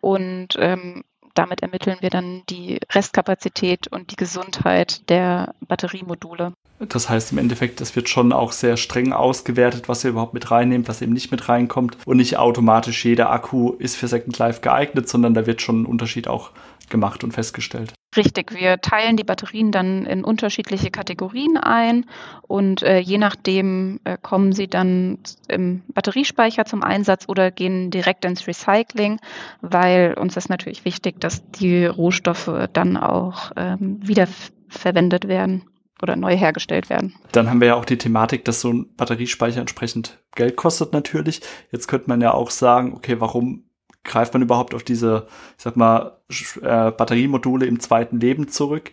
und 0.00 0.56
ähm, 0.58 1.02
damit 1.34 1.62
ermitteln 1.62 1.96
wir 2.00 2.10
dann 2.10 2.42
die 2.50 2.78
Restkapazität 2.90 3.88
und 3.88 4.10
die 4.10 4.16
Gesundheit 4.16 5.08
der 5.08 5.54
Batteriemodule. 5.66 6.52
Das 6.78 7.08
heißt 7.08 7.32
im 7.32 7.38
Endeffekt, 7.38 7.80
es 7.80 7.96
wird 7.96 8.08
schon 8.08 8.32
auch 8.32 8.52
sehr 8.52 8.76
streng 8.76 9.12
ausgewertet, 9.12 9.88
was 9.88 10.04
ihr 10.04 10.10
überhaupt 10.10 10.34
mit 10.34 10.50
reinnehmt, 10.50 10.88
was 10.88 11.00
eben 11.00 11.12
nicht 11.12 11.30
mit 11.30 11.48
reinkommt. 11.48 11.96
Und 12.04 12.18
nicht 12.18 12.36
automatisch 12.36 13.04
jeder 13.04 13.30
Akku 13.30 13.72
ist 13.78 13.96
für 13.96 14.08
Second 14.08 14.36
Life 14.38 14.60
geeignet, 14.60 15.08
sondern 15.08 15.32
da 15.32 15.46
wird 15.46 15.62
schon 15.62 15.82
ein 15.82 15.86
Unterschied 15.86 16.28
auch 16.28 16.50
gemacht 16.90 17.24
und 17.24 17.32
festgestellt. 17.32 17.94
Richtig, 18.16 18.52
wir 18.52 18.78
teilen 18.80 19.16
die 19.16 19.24
Batterien 19.24 19.72
dann 19.72 20.04
in 20.04 20.22
unterschiedliche 20.22 20.90
Kategorien 20.90 21.56
ein 21.56 22.04
und 22.42 22.82
äh, 22.82 22.98
je 22.98 23.16
nachdem 23.16 24.00
äh, 24.04 24.18
kommen 24.20 24.52
sie 24.52 24.68
dann 24.68 25.18
im 25.48 25.82
Batteriespeicher 25.88 26.66
zum 26.66 26.82
Einsatz 26.82 27.24
oder 27.28 27.50
gehen 27.50 27.90
direkt 27.90 28.24
ins 28.26 28.46
Recycling, 28.46 29.18
weil 29.62 30.14
uns 30.18 30.36
ist 30.36 30.50
natürlich 30.50 30.84
wichtig, 30.84 31.20
dass 31.20 31.48
die 31.52 31.86
Rohstoffe 31.86 32.50
dann 32.74 32.98
auch 32.98 33.52
ähm, 33.56 33.98
wiederverwendet 34.02 35.26
werden 35.26 35.62
oder 36.02 36.16
neu 36.16 36.36
hergestellt 36.36 36.90
werden. 36.90 37.14
Dann 37.30 37.48
haben 37.48 37.60
wir 37.60 37.68
ja 37.68 37.74
auch 37.76 37.84
die 37.84 37.96
Thematik, 37.96 38.44
dass 38.44 38.60
so 38.60 38.72
ein 38.72 38.94
Batteriespeicher 38.96 39.60
entsprechend 39.60 40.18
Geld 40.34 40.56
kostet 40.56 40.92
natürlich. 40.92 41.40
Jetzt 41.70 41.86
könnte 41.86 42.08
man 42.08 42.20
ja 42.20 42.34
auch 42.34 42.50
sagen, 42.50 42.92
okay, 42.94 43.20
warum 43.20 43.64
greift 44.04 44.32
man 44.32 44.42
überhaupt 44.42 44.74
auf 44.74 44.82
diese, 44.82 45.26
ich 45.56 45.64
sag 45.64 45.76
mal, 45.76 46.18
äh, 46.60 46.90
Batteriemodule 46.90 47.66
im 47.66 47.80
zweiten 47.80 48.20
Leben 48.20 48.48
zurück? 48.48 48.90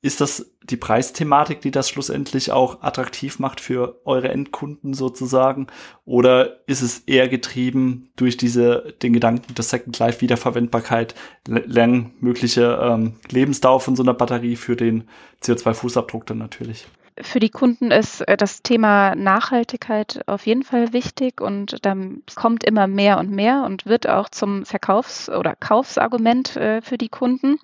Ist 0.00 0.20
das 0.20 0.54
die 0.62 0.76
Preisthematik, 0.76 1.60
die 1.60 1.72
das 1.72 1.88
schlussendlich 1.88 2.52
auch 2.52 2.82
attraktiv 2.82 3.40
macht 3.40 3.60
für 3.60 4.00
eure 4.04 4.28
Endkunden 4.28 4.94
sozusagen? 4.94 5.66
Oder 6.04 6.68
ist 6.68 6.82
es 6.82 7.00
eher 7.00 7.28
getrieben 7.28 8.10
durch 8.14 8.36
diese, 8.36 8.94
den 9.02 9.12
Gedanken 9.12 9.54
der 9.54 9.64
Second 9.64 9.98
Life 9.98 10.20
Wiederverwendbarkeit, 10.20 11.16
lang 11.46 12.12
mögliche 12.20 12.78
ähm, 12.80 13.14
Lebensdauer 13.28 13.80
von 13.80 13.96
so 13.96 14.04
einer 14.04 14.14
Batterie 14.14 14.54
für 14.54 14.76
den 14.76 15.08
CO2-Fußabdruck 15.42 16.26
dann 16.26 16.38
natürlich? 16.38 16.86
Für 17.22 17.40
die 17.40 17.50
Kunden 17.50 17.90
ist 17.90 18.20
äh, 18.22 18.36
das 18.36 18.62
Thema 18.62 19.14
Nachhaltigkeit 19.14 20.22
auf 20.26 20.46
jeden 20.46 20.62
Fall 20.62 20.92
wichtig 20.92 21.40
und 21.40 21.84
dann 21.84 22.22
kommt 22.34 22.64
immer 22.64 22.86
mehr 22.86 23.18
und 23.18 23.30
mehr 23.30 23.64
und 23.64 23.86
wird 23.86 24.08
auch 24.08 24.28
zum 24.28 24.64
Verkaufs- 24.64 25.28
oder 25.28 25.56
Kaufsargument 25.56 26.56
äh, 26.56 26.80
für 26.82 26.98
die 26.98 27.08
Kunden. 27.08 27.58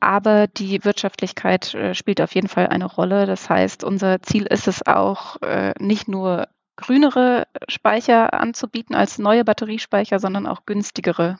Aber 0.00 0.46
die 0.46 0.84
Wirtschaftlichkeit 0.84 1.74
äh, 1.74 1.94
spielt 1.94 2.20
auf 2.20 2.34
jeden 2.34 2.48
Fall 2.48 2.66
eine 2.66 2.86
Rolle. 2.86 3.26
Das 3.26 3.48
heißt, 3.48 3.84
unser 3.84 4.22
Ziel 4.22 4.46
ist 4.46 4.68
es 4.68 4.86
auch, 4.86 5.36
nicht 5.78 6.08
nur 6.08 6.48
grünere 6.76 7.46
Speicher 7.68 8.34
anzubieten 8.34 8.94
als 8.94 9.18
neue 9.18 9.44
Batteriespeicher, 9.44 10.18
sondern 10.18 10.46
auch 10.46 10.66
günstigere 10.66 11.38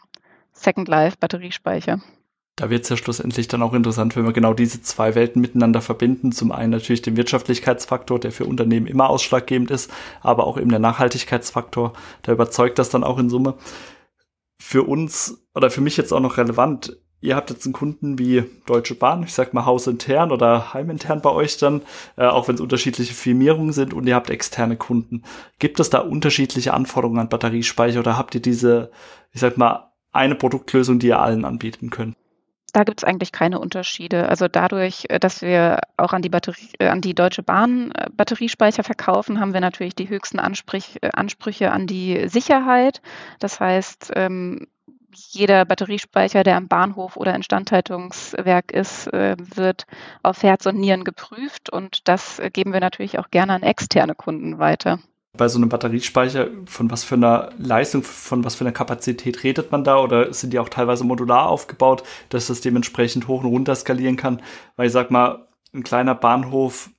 Second 0.53 0.89
Life 0.89 1.17
Batteriespeicher. 1.19 2.01
Da 2.61 2.69
wird 2.69 2.83
es 2.83 2.91
ja 2.91 2.99
schlussendlich 2.99 3.49
dann 3.49 3.63
auch 3.63 3.73
interessant, 3.73 4.17
wenn 4.17 4.27
wir 4.27 4.35
genau 4.35 4.53
diese 4.53 4.83
zwei 4.83 5.15
Welten 5.15 5.41
miteinander 5.41 5.81
verbinden. 5.81 6.31
Zum 6.31 6.53
einen 6.53 6.73
natürlich 6.73 7.01
den 7.01 7.17
Wirtschaftlichkeitsfaktor, 7.17 8.19
der 8.19 8.33
für 8.33 8.45
Unternehmen 8.45 8.87
immer 8.87 9.09
ausschlaggebend 9.09 9.71
ist, 9.71 9.91
aber 10.21 10.47
auch 10.47 10.59
eben 10.59 10.69
der 10.69 10.79
Nachhaltigkeitsfaktor. 10.79 11.95
Da 12.21 12.33
überzeugt 12.33 12.79
das 12.79 12.91
dann 12.91 13.03
auch 13.03 13.19
in 13.19 13.31
Summe. 13.31 13.55
Für 14.61 14.83
uns 14.83 15.43
oder 15.55 15.71
für 15.71 15.81
mich 15.81 15.97
jetzt 15.97 16.13
auch 16.13 16.21
noch 16.21 16.37
relevant. 16.37 16.99
Ihr 17.23 17.35
habt 17.35 17.49
jetzt 17.49 17.65
einen 17.65 17.73
Kunden 17.73 18.19
wie 18.19 18.45
Deutsche 18.67 18.95
Bahn, 18.95 19.23
ich 19.23 19.33
sag 19.33 19.55
mal 19.55 19.65
hausintern 19.65 20.31
oder 20.31 20.75
heimintern 20.75 21.23
bei 21.23 21.31
euch 21.31 21.57
dann, 21.57 21.81
äh, 22.19 22.27
auch 22.27 22.47
wenn 22.47 22.57
es 22.57 22.61
unterschiedliche 22.61 23.15
Firmierungen 23.15 23.73
sind 23.73 23.95
und 23.95 24.07
ihr 24.07 24.17
habt 24.17 24.29
externe 24.29 24.77
Kunden. 24.77 25.23
Gibt 25.59 25.81
es 25.81 25.89
da 25.89 26.01
unterschiedliche 26.01 26.75
Anforderungen 26.75 27.21
an 27.21 27.31
Batteriespeicher 27.31 28.01
oder 28.01 28.19
habt 28.19 28.35
ihr 28.35 28.43
diese, 28.43 28.91
ich 29.33 29.41
sag 29.41 29.57
mal, 29.57 29.95
eine 30.13 30.35
Produktlösung, 30.35 30.99
die 30.99 31.07
ihr 31.07 31.21
allen 31.21 31.47
anbieten 31.47 31.89
könnt? 31.89 32.17
Da 32.73 32.85
gibt 32.85 33.01
es 33.01 33.05
eigentlich 33.05 33.33
keine 33.33 33.59
Unterschiede. 33.59 34.29
Also 34.29 34.49
dadurch, 34.49 35.07
äh, 35.09 35.19
dass 35.19 35.43
wir 35.43 35.81
auch 35.97 36.13
an 36.13 36.23
die 36.23 36.29
Batterie, 36.29 36.71
äh, 36.79 36.89
an 36.89 37.01
die 37.01 37.15
Deutsche 37.15 37.43
Bahn 37.43 37.93
äh, 37.93 38.09
Batteriespeicher 38.13 38.85
verkaufen, 38.85 39.41
haben 39.41 39.55
wir 39.55 39.61
natürlich 39.61 39.95
die 39.95 40.09
höchsten 40.09 40.39
Ansprich, 40.39 40.99
Ansprüche 41.15 41.73
an 41.73 41.87
die 41.87 42.29
Sicherheit. 42.29 43.03
Das 43.39 43.61
heißt, 43.61 44.13
ähm, 44.17 44.69
jeder 45.13 45.65
Batteriespeicher, 45.65 46.45
der 46.45 46.57
am 46.57 46.69
Bahnhof 46.69 47.17
oder 47.17 47.35
Instandhaltungswerk 47.35 48.71
ist, 48.71 49.07
wird 49.07 49.87
auf 50.23 50.45
Herz 50.45 50.67
und 50.67 50.79
Nieren 50.79 51.03
geprüft 51.03 51.69
und 51.69 52.07
das 52.07 52.41
geben 52.53 52.73
wir 52.73 52.79
natürlich 52.79 53.19
auch 53.19 53.29
gerne 53.33 53.55
an 53.55 53.65
externe 53.65 54.15
Kunden 54.15 54.61
weiter 54.61 55.01
bei 55.37 55.49
so 55.49 55.59
einem 55.59 55.69
Batteriespeicher, 55.69 56.49
von 56.67 56.91
was 56.91 57.05
für 57.05 57.15
einer 57.15 57.51
Leistung, 57.57 58.03
von 58.03 58.45
was 58.45 58.57
für 58.57 58.65
einer 58.65 58.73
Kapazität 58.73 59.43
redet 59.43 59.71
man 59.71 59.85
da? 59.85 59.99
Oder 59.99 60.33
sind 60.33 60.53
die 60.53 60.59
auch 60.59 60.69
teilweise 60.69 61.05
modular 61.05 61.49
aufgebaut, 61.49 62.03
dass 62.31 62.49
das 62.49 62.61
dementsprechend 62.61 63.29
hoch 63.29 63.43
und 63.43 63.51
runter 63.51 63.75
skalieren 63.75 64.17
kann? 64.17 64.43
Weil 64.77 64.87
ich 64.87 64.93
sag 64.93 65.11
mal, 65.11 65.49
ein 65.73 65.85
kleiner 65.85 66.15
Bahnhof 66.15 66.91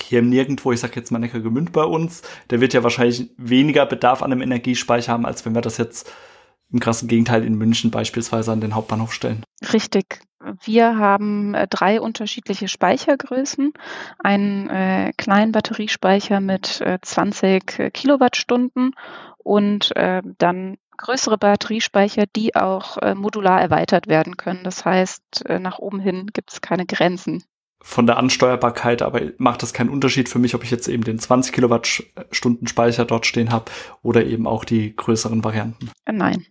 hier 0.00 0.22
Nirgendwo, 0.22 0.72
ich 0.72 0.80
sag 0.80 0.96
jetzt 0.96 1.10
mal 1.10 1.18
Neckargemünd 1.18 1.72
bei 1.72 1.84
uns, 1.84 2.22
der 2.50 2.60
wird 2.60 2.72
ja 2.72 2.82
wahrscheinlich 2.82 3.30
weniger 3.36 3.84
Bedarf 3.86 4.22
an 4.22 4.32
einem 4.32 4.42
Energiespeicher 4.42 5.12
haben, 5.12 5.26
als 5.26 5.44
wenn 5.44 5.54
wir 5.54 5.60
das 5.60 5.76
jetzt 5.76 6.10
im 6.72 6.78
krassen 6.78 7.08
Gegenteil 7.08 7.44
in 7.44 7.56
München 7.56 7.90
beispielsweise 7.90 8.52
an 8.52 8.60
den 8.60 8.74
Hauptbahnhof 8.74 9.12
stellen. 9.12 9.44
Richtig. 9.72 10.20
Wir 10.62 10.96
haben 10.98 11.54
äh, 11.54 11.66
drei 11.68 12.00
unterschiedliche 12.00 12.68
Speichergrößen. 12.68 13.72
Einen 14.18 14.68
äh, 14.70 15.12
kleinen 15.16 15.52
Batteriespeicher 15.52 16.40
mit 16.40 16.80
äh, 16.80 16.98
20 17.00 17.92
Kilowattstunden 17.92 18.94
und 19.38 19.94
äh, 19.96 20.22
dann 20.38 20.76
größere 20.96 21.38
Batteriespeicher, 21.38 22.24
die 22.26 22.54
auch 22.54 22.98
äh, 22.98 23.14
modular 23.14 23.60
erweitert 23.60 24.06
werden 24.06 24.36
können. 24.36 24.64
Das 24.64 24.84
heißt, 24.84 25.46
äh, 25.46 25.58
nach 25.58 25.78
oben 25.78 26.00
hin 26.00 26.28
gibt 26.32 26.52
es 26.52 26.60
keine 26.60 26.86
Grenzen. 26.86 27.44
Von 27.82 28.06
der 28.06 28.18
Ansteuerbarkeit 28.18 29.00
aber 29.00 29.22
macht 29.38 29.62
das 29.62 29.72
keinen 29.72 29.88
Unterschied 29.88 30.28
für 30.28 30.38
mich, 30.38 30.54
ob 30.54 30.62
ich 30.62 30.70
jetzt 30.70 30.86
eben 30.86 31.02
den 31.02 31.18
20 31.18 31.54
Kilowattstunden 31.54 32.66
Speicher 32.66 33.06
dort 33.06 33.24
stehen 33.24 33.50
habe 33.50 33.70
oder 34.02 34.24
eben 34.26 34.46
auch 34.46 34.66
die 34.66 34.94
größeren 34.94 35.42
Varianten. 35.42 35.90
Nein. 36.06 36.44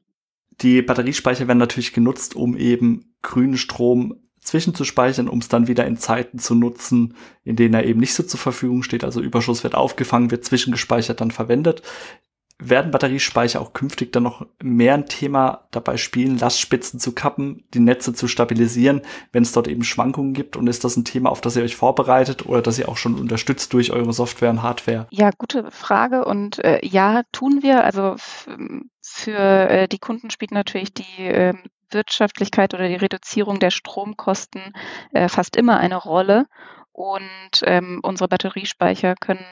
Die 0.61 0.81
Batteriespeicher 0.81 1.47
werden 1.47 1.57
natürlich 1.57 1.93
genutzt, 1.93 2.35
um 2.35 2.57
eben 2.57 3.15
grünen 3.21 3.57
Strom 3.57 4.15
zwischenzuspeichern, 4.41 5.29
um 5.29 5.39
es 5.39 5.47
dann 5.47 5.67
wieder 5.67 5.85
in 5.85 5.97
Zeiten 5.97 6.39
zu 6.39 6.55
nutzen, 6.55 7.15
in 7.43 7.55
denen 7.55 7.73
er 7.73 7.85
eben 7.85 7.99
nicht 7.99 8.13
so 8.13 8.23
zur 8.23 8.39
Verfügung 8.39 8.83
steht. 8.83 9.03
Also 9.03 9.21
Überschuss 9.21 9.63
wird 9.63 9.75
aufgefangen, 9.75 10.31
wird 10.31 10.45
zwischengespeichert, 10.45 11.21
dann 11.21 11.31
verwendet. 11.31 11.83
Werden 12.59 12.91
Batteriespeicher 12.91 13.61
auch 13.61 13.71
künftig 13.71 14.11
dann 14.11 14.23
noch 14.23 14.45
mehr 14.61 14.93
ein 14.93 15.05
Thema 15.05 15.67
dabei 15.71 15.95
spielen, 15.95 16.37
Lastspitzen 16.37 16.99
zu 16.99 17.13
kappen, 17.13 17.63
die 17.73 17.79
Netze 17.79 18.13
zu 18.13 18.27
stabilisieren, 18.27 19.01
wenn 19.31 19.43
es 19.43 19.53
dort 19.53 19.69
eben 19.69 19.83
Schwankungen 19.83 20.33
gibt? 20.33 20.57
Und 20.57 20.67
ist 20.67 20.83
das 20.83 20.97
ein 20.97 21.05
Thema, 21.05 21.29
auf 21.29 21.39
das 21.39 21.55
ihr 21.55 21.63
euch 21.63 21.77
vorbereitet 21.77 22.45
oder 22.45 22.61
das 22.61 22.77
ihr 22.77 22.89
auch 22.89 22.97
schon 22.97 23.17
unterstützt 23.17 23.71
durch 23.73 23.91
eure 23.91 24.11
Software 24.11 24.49
und 24.49 24.61
Hardware? 24.61 25.07
Ja, 25.11 25.31
gute 25.37 25.71
Frage. 25.71 26.25
Und 26.25 26.59
äh, 26.59 26.85
ja, 26.85 27.23
tun 27.31 27.63
wir. 27.63 27.85
Also 27.85 28.15
für 29.01 29.69
äh, 29.69 29.87
die 29.87 29.99
Kunden 29.99 30.29
spielt 30.29 30.51
natürlich 30.51 30.93
die 30.93 31.23
äh, 31.23 31.53
Wirtschaftlichkeit 31.91 32.73
oder 32.73 32.87
die 32.87 32.95
Reduzierung 32.95 33.59
der 33.59 33.71
Stromkosten 33.71 34.73
äh, 35.13 35.29
fast 35.29 35.55
immer 35.55 35.79
eine 35.79 35.95
Rolle. 35.95 36.45
Und 36.91 37.61
ähm, 37.63 38.01
unsere 38.03 38.27
Batteriespeicher 38.27 39.15
können 39.15 39.45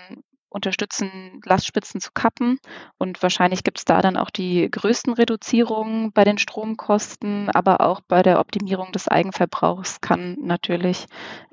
unterstützen, 0.50 1.42
Lastspitzen 1.46 2.02
zu 2.02 2.12
kappen. 2.14 2.60
Und 2.98 3.22
wahrscheinlich 3.22 3.64
gibt 3.64 3.80
es 3.80 3.86
da 3.86 4.02
dann 4.02 4.18
auch 4.18 4.30
die 4.30 4.70
größten 4.70 5.14
Reduzierungen 5.14 6.12
bei 6.12 6.24
den 6.24 6.38
Stromkosten, 6.38 7.50
aber 7.50 7.82
auch 7.82 8.02
bei 8.02 8.24
der 8.24 8.40
Optimierung 8.40 8.92
des 8.92 9.08
Eigenverbrauchs 9.08 10.02
kann 10.02 10.38
natürlich, 10.42 11.06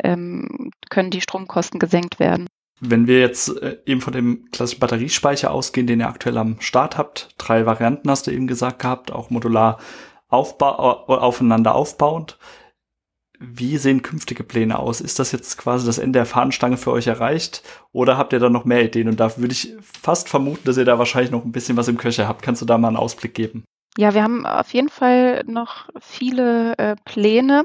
ähm, 0.03 0.71
können 0.91 1.11
die 1.11 1.21
Stromkosten 1.21 1.81
gesenkt 1.81 2.19
werden. 2.19 2.47
Wenn 2.81 3.07
wir 3.07 3.21
jetzt 3.21 3.49
äh, 3.63 3.79
eben 3.87 4.01
von 4.01 4.13
dem 4.13 4.51
klassischen 4.51 4.81
Batteriespeicher 4.81 5.51
ausgehen, 5.51 5.87
den 5.87 6.01
ihr 6.01 6.09
aktuell 6.09 6.37
am 6.39 6.61
Start 6.61 6.99
habt, 6.99 7.31
drei 7.39 7.67
Varianten 7.67 8.11
hast 8.11 8.27
du 8.27 8.31
eben 8.31 8.47
gesagt 8.47 8.81
gehabt, 8.81 9.13
auch 9.13 9.31
modular 9.31 9.79
aufba 10.29 10.71
aufeinander 10.71 11.75
aufbauend. 11.75 12.39
Wie 13.53 13.79
sehen 13.79 14.03
künftige 14.03 14.45
Pläne 14.45 14.79
aus? 14.79 15.01
Ist 15.01 15.19
das 15.19 15.33
jetzt 15.33 15.59
quasi 15.59 15.87
das 15.87 15.99
Ende 15.99 16.19
der 16.19 16.27
Fahnenstange 16.27 16.77
für 16.77 16.93
euch 16.93 17.07
erreicht 17.07 17.63
oder 17.93 18.17
habt 18.17 18.33
ihr 18.33 18.39
da 18.39 18.49
noch 18.49 18.65
mehr 18.65 18.85
Ideen? 18.85 19.09
Und 19.09 19.21
da 19.21 19.37
würde 19.37 19.53
ich 19.53 19.75
fast 19.81 20.29
vermuten, 20.29 20.65
dass 20.65 20.77
ihr 20.77 20.85
da 20.85 20.99
wahrscheinlich 20.99 21.31
noch 21.31 21.45
ein 21.45 21.53
bisschen 21.53 21.77
was 21.77 21.89
im 21.89 21.99
Köcher 21.99 22.29
habt. 22.29 22.43
Kannst 22.43 22.63
du 22.63 22.67
da 22.67 22.79
mal 22.79 22.89
einen 22.89 22.97
Ausblick 22.97 23.35
geben? 23.35 23.65
Ja, 23.97 24.15
wir 24.15 24.23
haben 24.23 24.45
auf 24.45 24.73
jeden 24.73 24.89
Fall 24.89 25.45
noch 25.47 25.89
viele 26.01 26.77
äh, 26.79 26.97
Pläne. 27.05 27.65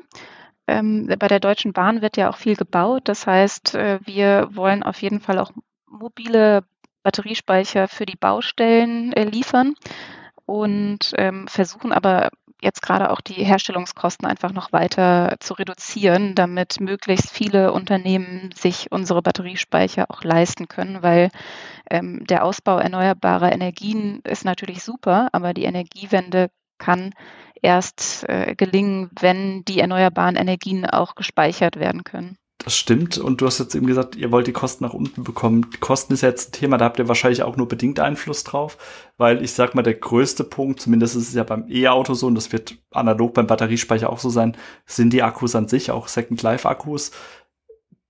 Ähm, 0.67 1.07
bei 1.17 1.27
der 1.27 1.39
Deutschen 1.39 1.73
Bahn 1.73 2.01
wird 2.01 2.17
ja 2.17 2.29
auch 2.29 2.37
viel 2.37 2.55
gebaut. 2.55 3.03
Das 3.05 3.25
heißt, 3.25 3.75
äh, 3.75 3.99
wir 4.05 4.49
wollen 4.53 4.83
auf 4.83 5.01
jeden 5.01 5.19
Fall 5.19 5.39
auch 5.39 5.51
mobile 5.87 6.63
Batteriespeicher 7.03 7.87
für 7.87 8.05
die 8.05 8.17
Baustellen 8.17 9.13
äh, 9.13 9.23
liefern 9.23 9.73
und 10.45 11.13
ähm, 11.17 11.47
versuchen 11.47 11.91
aber 11.91 12.29
jetzt 12.61 12.81
gerade 12.81 13.09
auch 13.11 13.21
die 13.21 13.43
Herstellungskosten 13.43 14.27
einfach 14.27 14.51
noch 14.51 14.71
weiter 14.71 15.35
zu 15.39 15.53
reduzieren, 15.53 16.35
damit 16.35 16.79
möglichst 16.79 17.31
viele 17.31 17.71
Unternehmen 17.71 18.51
sich 18.55 18.91
unsere 18.91 19.21
Batteriespeicher 19.21 20.05
auch 20.09 20.23
leisten 20.23 20.67
können, 20.67 21.01
weil 21.01 21.29
ähm, 21.89 22.25
der 22.25 22.43
Ausbau 22.43 22.79
erneuerbarer 22.79 23.51
Energien 23.51 24.21
ist 24.23 24.45
natürlich 24.45 24.83
super, 24.83 25.29
aber 25.31 25.53
die 25.53 25.63
Energiewende 25.63 26.49
kann 26.77 27.13
erst 27.61 28.27
äh, 28.27 28.55
gelingen, 28.55 29.11
wenn 29.19 29.63
die 29.65 29.79
erneuerbaren 29.79 30.35
Energien 30.35 30.85
auch 30.85 31.15
gespeichert 31.15 31.75
werden 31.77 32.03
können. 32.03 32.38
Das 32.65 32.75
stimmt. 32.75 33.17
Und 33.17 33.39
du 33.39 33.45
hast 33.45 33.59
jetzt 33.59 33.73
eben 33.73 33.87
gesagt, 33.87 34.17
ihr 34.17 34.31
wollt 34.31 34.45
die 34.45 34.53
Kosten 34.53 34.83
nach 34.83 34.93
unten 34.93 35.23
bekommen. 35.23 35.69
Die 35.73 35.77
Kosten 35.77 36.13
ist 36.13 36.21
jetzt 36.21 36.49
ein 36.49 36.59
Thema, 36.59 36.77
da 36.77 36.85
habt 36.85 36.99
ihr 36.99 37.07
wahrscheinlich 37.07 37.41
auch 37.41 37.55
nur 37.55 37.69
bedingt 37.69 38.01
Einfluss 38.01 38.43
drauf, 38.43 38.77
weil 39.17 39.41
ich 39.43 39.53
sag 39.53 39.75
mal, 39.75 39.81
der 39.81 39.93
größte 39.93 40.43
Punkt, 40.43 40.81
zumindest 40.81 41.15
ist 41.15 41.29
es 41.29 41.33
ja 41.33 41.43
beim 41.43 41.65
E-Auto 41.69 42.13
so, 42.13 42.27
und 42.27 42.35
das 42.35 42.51
wird 42.51 42.75
analog 42.91 43.33
beim 43.33 43.47
Batteriespeicher 43.47 44.09
auch 44.09 44.19
so 44.19 44.29
sein, 44.29 44.57
sind 44.85 45.13
die 45.13 45.23
Akkus 45.23 45.55
an 45.55 45.69
sich, 45.69 45.89
auch 45.89 46.09
Second 46.09 46.41
Life 46.41 46.67
Akkus. 46.67 47.11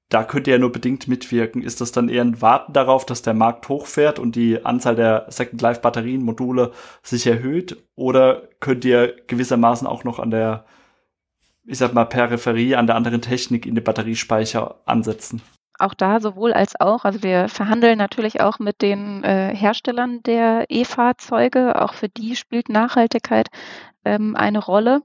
Da 0.10 0.24
könnt 0.24 0.48
ihr 0.48 0.54
ja 0.54 0.60
nur 0.60 0.72
bedingt 0.72 1.08
mitwirken. 1.08 1.62
Ist 1.62 1.82
das 1.82 1.92
dann 1.92 2.10
eher 2.10 2.24
ein 2.24 2.42
Warten 2.42 2.74
darauf, 2.74 3.06
dass 3.06 3.22
der 3.22 3.36
Markt 3.36 3.70
hochfährt 3.70 4.18
und 4.18 4.36
die 4.36 4.66
Anzahl 4.66 4.96
der 4.96 5.28
Second 5.30 5.62
Life 5.62 5.82
Batterien, 5.82 6.24
Module 6.24 6.72
sich 7.04 7.28
erhöht? 7.28 7.78
Oder 7.96 8.50
könnt 8.60 8.84
ihr 8.84 9.16
gewissermaßen 9.28 9.86
auch 9.86 10.04
noch 10.04 10.18
an 10.18 10.32
der 10.32 10.66
ich 11.70 11.78
sag 11.78 11.94
mal, 11.94 12.06
Peripherie 12.06 12.76
an 12.76 12.88
der 12.88 12.96
anderen 12.96 13.22
Technik 13.22 13.66
in 13.66 13.76
den 13.76 13.84
Batteriespeicher 13.84 14.82
ansetzen? 14.86 15.42
Auch 15.78 15.94
da 15.94 16.20
sowohl 16.20 16.52
als 16.52 16.80
auch. 16.80 17.06
Also 17.06 17.24
wir 17.24 17.48
verhandeln 17.48 17.98
natürlich 17.98 18.42
auch 18.42 18.60
mit 18.60 18.82
den 18.82 19.24
äh, 19.24 19.56
Herstellern 19.56 20.22
der 20.24 20.66
E-Fahrzeuge. 20.68 21.80
Auch 21.82 21.94
für 21.94 22.10
die 22.10 22.36
spielt 22.36 22.70
Nachhaltigkeit 22.70 23.48
ähm, 24.04 24.36
eine 24.36 24.60
Rolle. 24.60 25.02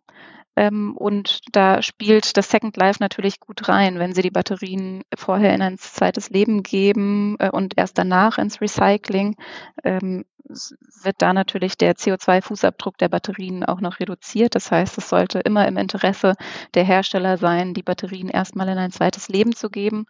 Ähm, 0.57 0.97
und 0.97 1.41
da 1.53 1.83
spielt 1.83 2.37
das 2.37 2.51
Second 2.51 2.77
Life 2.77 2.99
natürlich 3.01 3.41
gut 3.41 3.69
rein, 3.69 3.99
wenn 3.99 4.15
Sie 4.15 4.23
die 4.23 4.31
Batterien 4.31 5.03
vorher 5.17 5.55
in 5.55 5.63
ein 5.63 5.79
zweites 5.79 6.31
Leben 6.31 6.63
geben 6.63 7.37
äh, 7.39 7.51
und 7.51 7.75
erst 7.77 7.99
danach 7.99 8.39
ins 8.39 8.61
Recycling, 8.61 9.37
ähm, 9.83 10.25
wird 10.47 11.17
da 11.23 11.33
natürlich 11.33 11.77
der 11.79 11.95
CO2-Fußabdruck 11.95 12.99
der 12.99 13.09
Batterien 13.09 13.65
auch 13.65 13.81
noch 13.81 13.99
reduziert. 14.01 14.55
Das 14.55 14.71
heißt, 14.71 14.99
es 14.99 15.09
sollte 15.09 15.39
immer 15.41 15.67
im 15.67 15.77
Interesse 15.77 16.35
der 16.75 16.85
Hersteller 16.85 17.39
sein, 17.39 17.75
die 17.75 17.83
Batterien 17.83 18.29
erstmal 18.29 18.69
in 18.69 18.79
ein 18.79 18.91
zweites 18.91 19.29
Leben 19.29 19.55
zu 19.55 19.71
geben. 19.71 20.07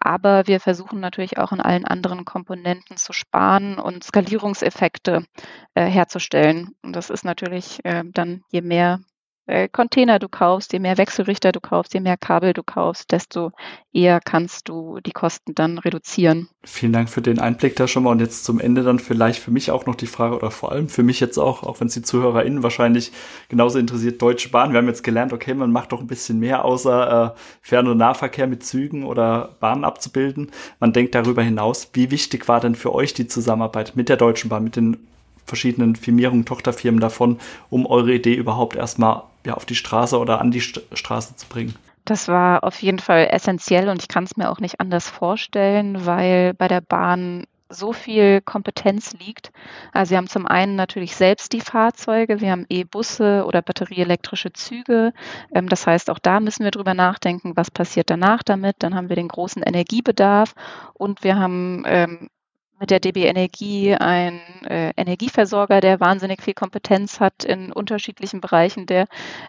Aber 0.00 0.46
wir 0.46 0.60
versuchen 0.60 1.00
natürlich 1.00 1.38
auch 1.38 1.52
in 1.52 1.60
allen 1.60 1.84
anderen 1.84 2.24
Komponenten 2.24 2.96
zu 2.96 3.12
sparen 3.12 3.78
und 3.78 4.04
Skalierungseffekte 4.04 5.24
äh, 5.74 5.84
herzustellen. 5.84 6.74
Und 6.82 6.96
das 6.96 7.10
ist 7.10 7.24
natürlich 7.24 7.84
äh, 7.84 8.02
dann, 8.06 8.42
je 8.50 8.62
mehr 8.62 9.00
äh, 9.46 9.68
Container 9.68 10.18
du 10.18 10.28
kaufst, 10.28 10.72
je 10.72 10.78
mehr 10.78 10.98
Wechselrichter 10.98 11.52
du 11.52 11.60
kaufst, 11.60 11.94
je 11.94 12.00
mehr 12.00 12.16
Kabel 12.16 12.52
du 12.52 12.62
kaufst, 12.62 13.12
desto 13.12 13.52
eher 13.92 14.20
kannst 14.20 14.68
du 14.68 14.98
die 15.00 15.12
Kosten 15.12 15.54
dann 15.54 15.78
reduzieren. 15.78 16.48
Vielen 16.64 16.92
Dank 16.92 17.08
für 17.08 17.22
den 17.22 17.38
Einblick 17.38 17.76
da 17.76 17.86
schon 17.86 18.02
mal. 18.02 18.10
Und 18.10 18.20
jetzt 18.20 18.44
zum 18.44 18.60
Ende 18.60 18.82
dann 18.82 18.98
vielleicht 18.98 19.40
für 19.40 19.50
mich 19.50 19.70
auch 19.70 19.86
noch 19.86 19.94
die 19.94 20.06
Frage 20.06 20.36
oder 20.36 20.50
vor 20.50 20.72
allem 20.72 20.88
für 20.88 21.02
mich 21.02 21.20
jetzt 21.20 21.38
auch, 21.38 21.62
auch 21.62 21.80
wenn 21.80 21.86
es 21.86 21.94
die 21.94 22.02
ZuhörerInnen 22.02 22.62
wahrscheinlich 22.62 23.12
genauso 23.48 23.78
interessiert, 23.78 24.20
Deutsche 24.20 24.50
Bahn. 24.50 24.72
Wir 24.72 24.78
haben 24.78 24.88
jetzt 24.88 25.04
gelernt, 25.04 25.32
okay, 25.32 25.54
man 25.54 25.70
macht 25.72 25.92
doch 25.92 26.00
ein 26.00 26.08
bisschen 26.08 26.40
mehr 26.40 26.64
außer 26.64 27.34
äh, 27.34 27.38
Fern- 27.62 27.88
und 27.88 27.98
Nahverkehr 27.98 28.46
mit 28.46 28.64
Zügen 28.64 29.04
oder 29.04 29.56
Bahnen 29.60 29.84
abzubilden. 29.84 30.50
Man 30.80 30.92
denkt 30.92 31.14
darüber 31.14 31.42
hinaus, 31.42 31.90
wie 31.92 32.10
wichtig 32.10 32.48
war 32.48 32.60
denn 32.60 32.74
für 32.74 32.92
euch 32.92 33.14
die 33.14 33.28
Zusammenarbeit 33.28 33.92
mit 33.94 34.08
der 34.08 34.16
Deutschen 34.16 34.50
Bahn, 34.50 34.64
mit 34.64 34.76
den 34.76 35.06
verschiedenen 35.46 35.96
Firmierungen, 35.96 36.44
Tochterfirmen 36.44 37.00
davon, 37.00 37.38
um 37.70 37.86
eure 37.86 38.12
Idee 38.12 38.34
überhaupt 38.34 38.76
erstmal 38.76 39.22
ja, 39.44 39.54
auf 39.54 39.64
die 39.64 39.74
Straße 39.74 40.18
oder 40.18 40.40
an 40.40 40.50
die 40.50 40.60
St 40.60 40.82
Straße 40.92 41.36
zu 41.36 41.46
bringen? 41.48 41.74
Das 42.04 42.28
war 42.28 42.62
auf 42.62 42.80
jeden 42.82 43.00
Fall 43.00 43.28
essentiell 43.30 43.88
und 43.88 44.00
ich 44.00 44.08
kann 44.08 44.24
es 44.24 44.36
mir 44.36 44.50
auch 44.50 44.60
nicht 44.60 44.80
anders 44.80 45.08
vorstellen, 45.08 46.06
weil 46.06 46.54
bei 46.54 46.68
der 46.68 46.80
Bahn 46.80 47.46
so 47.68 47.92
viel 47.92 48.40
Kompetenz 48.40 49.12
liegt. 49.14 49.50
Also 49.92 50.10
wir 50.10 50.18
haben 50.18 50.28
zum 50.28 50.46
einen 50.46 50.76
natürlich 50.76 51.16
selbst 51.16 51.52
die 51.52 51.60
Fahrzeuge, 51.60 52.40
wir 52.40 52.52
haben 52.52 52.66
E-Busse 52.68 53.44
oder 53.44 53.62
batterieelektrische 53.62 54.52
Züge. 54.52 55.12
Ähm, 55.52 55.68
das 55.68 55.86
heißt, 55.86 56.10
auch 56.10 56.18
da 56.18 56.40
müssen 56.40 56.64
wir 56.64 56.70
drüber 56.70 56.94
nachdenken, 56.94 57.56
was 57.56 57.70
passiert 57.70 58.10
danach 58.10 58.42
damit. 58.42 58.76
Dann 58.80 58.94
haben 58.94 59.08
wir 59.08 59.16
den 59.16 59.28
großen 59.28 59.62
Energiebedarf 59.62 60.54
und 60.94 61.24
wir 61.24 61.36
haben 61.36 61.82
ähm, 61.86 62.28
mit 62.78 62.90
der 62.90 63.00
DB 63.00 63.26
Energie 63.26 63.94
ein 63.94 64.40
äh, 64.68 64.92
Energieversorger, 64.96 65.80
der 65.80 66.00
wahnsinnig 66.00 66.42
viel 66.42 66.54
Kompetenz 66.54 67.20
hat 67.20 67.44
in 67.44 67.72
unterschiedlichen 67.72 68.40
Bereichen 68.40 68.86
der 68.86 69.06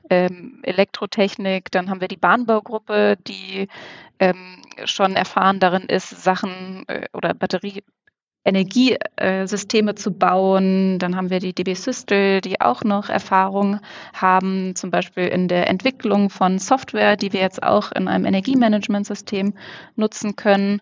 ähm, 0.10 0.60
Elektrotechnik. 0.64 1.72
Dann 1.72 1.90
haben 1.90 2.02
wir 2.02 2.08
die 2.08 2.18
Bahnbaugruppe, 2.18 3.18
die 3.28 3.68
ähm, 4.20 4.62
schon 4.86 5.16
erfahren 5.16 5.60
darin 5.60 5.84
ist, 5.84 6.10
Sachen 6.10 6.86
äh, 6.88 7.08
oder 7.14 7.34
Batterie 7.34 7.84
Energiesysteme 8.48 9.96
zu 9.96 10.12
bauen. 10.12 11.00
Dann 11.00 11.18
haben 11.18 11.30
wir 11.30 11.40
die 11.40 11.54
DB 11.54 11.74
Systel, 11.74 12.40
die 12.40 12.62
auch 12.62 12.86
noch 12.86 13.10
Erfahrung 13.10 13.82
haben, 14.14 14.74
zum 14.76 14.90
Beispiel 14.90 15.28
in 15.28 15.50
der 15.50 15.70
Entwicklung 15.70 16.30
von 16.30 16.58
Software, 16.58 17.18
die 17.18 17.34
wir 17.34 17.42
jetzt 17.42 17.62
auch 17.62 17.92
in 17.92 18.08
einem 18.08 18.26
Energiemanagementsystem 18.26 19.54
nutzen 19.98 20.38
können. 20.38 20.80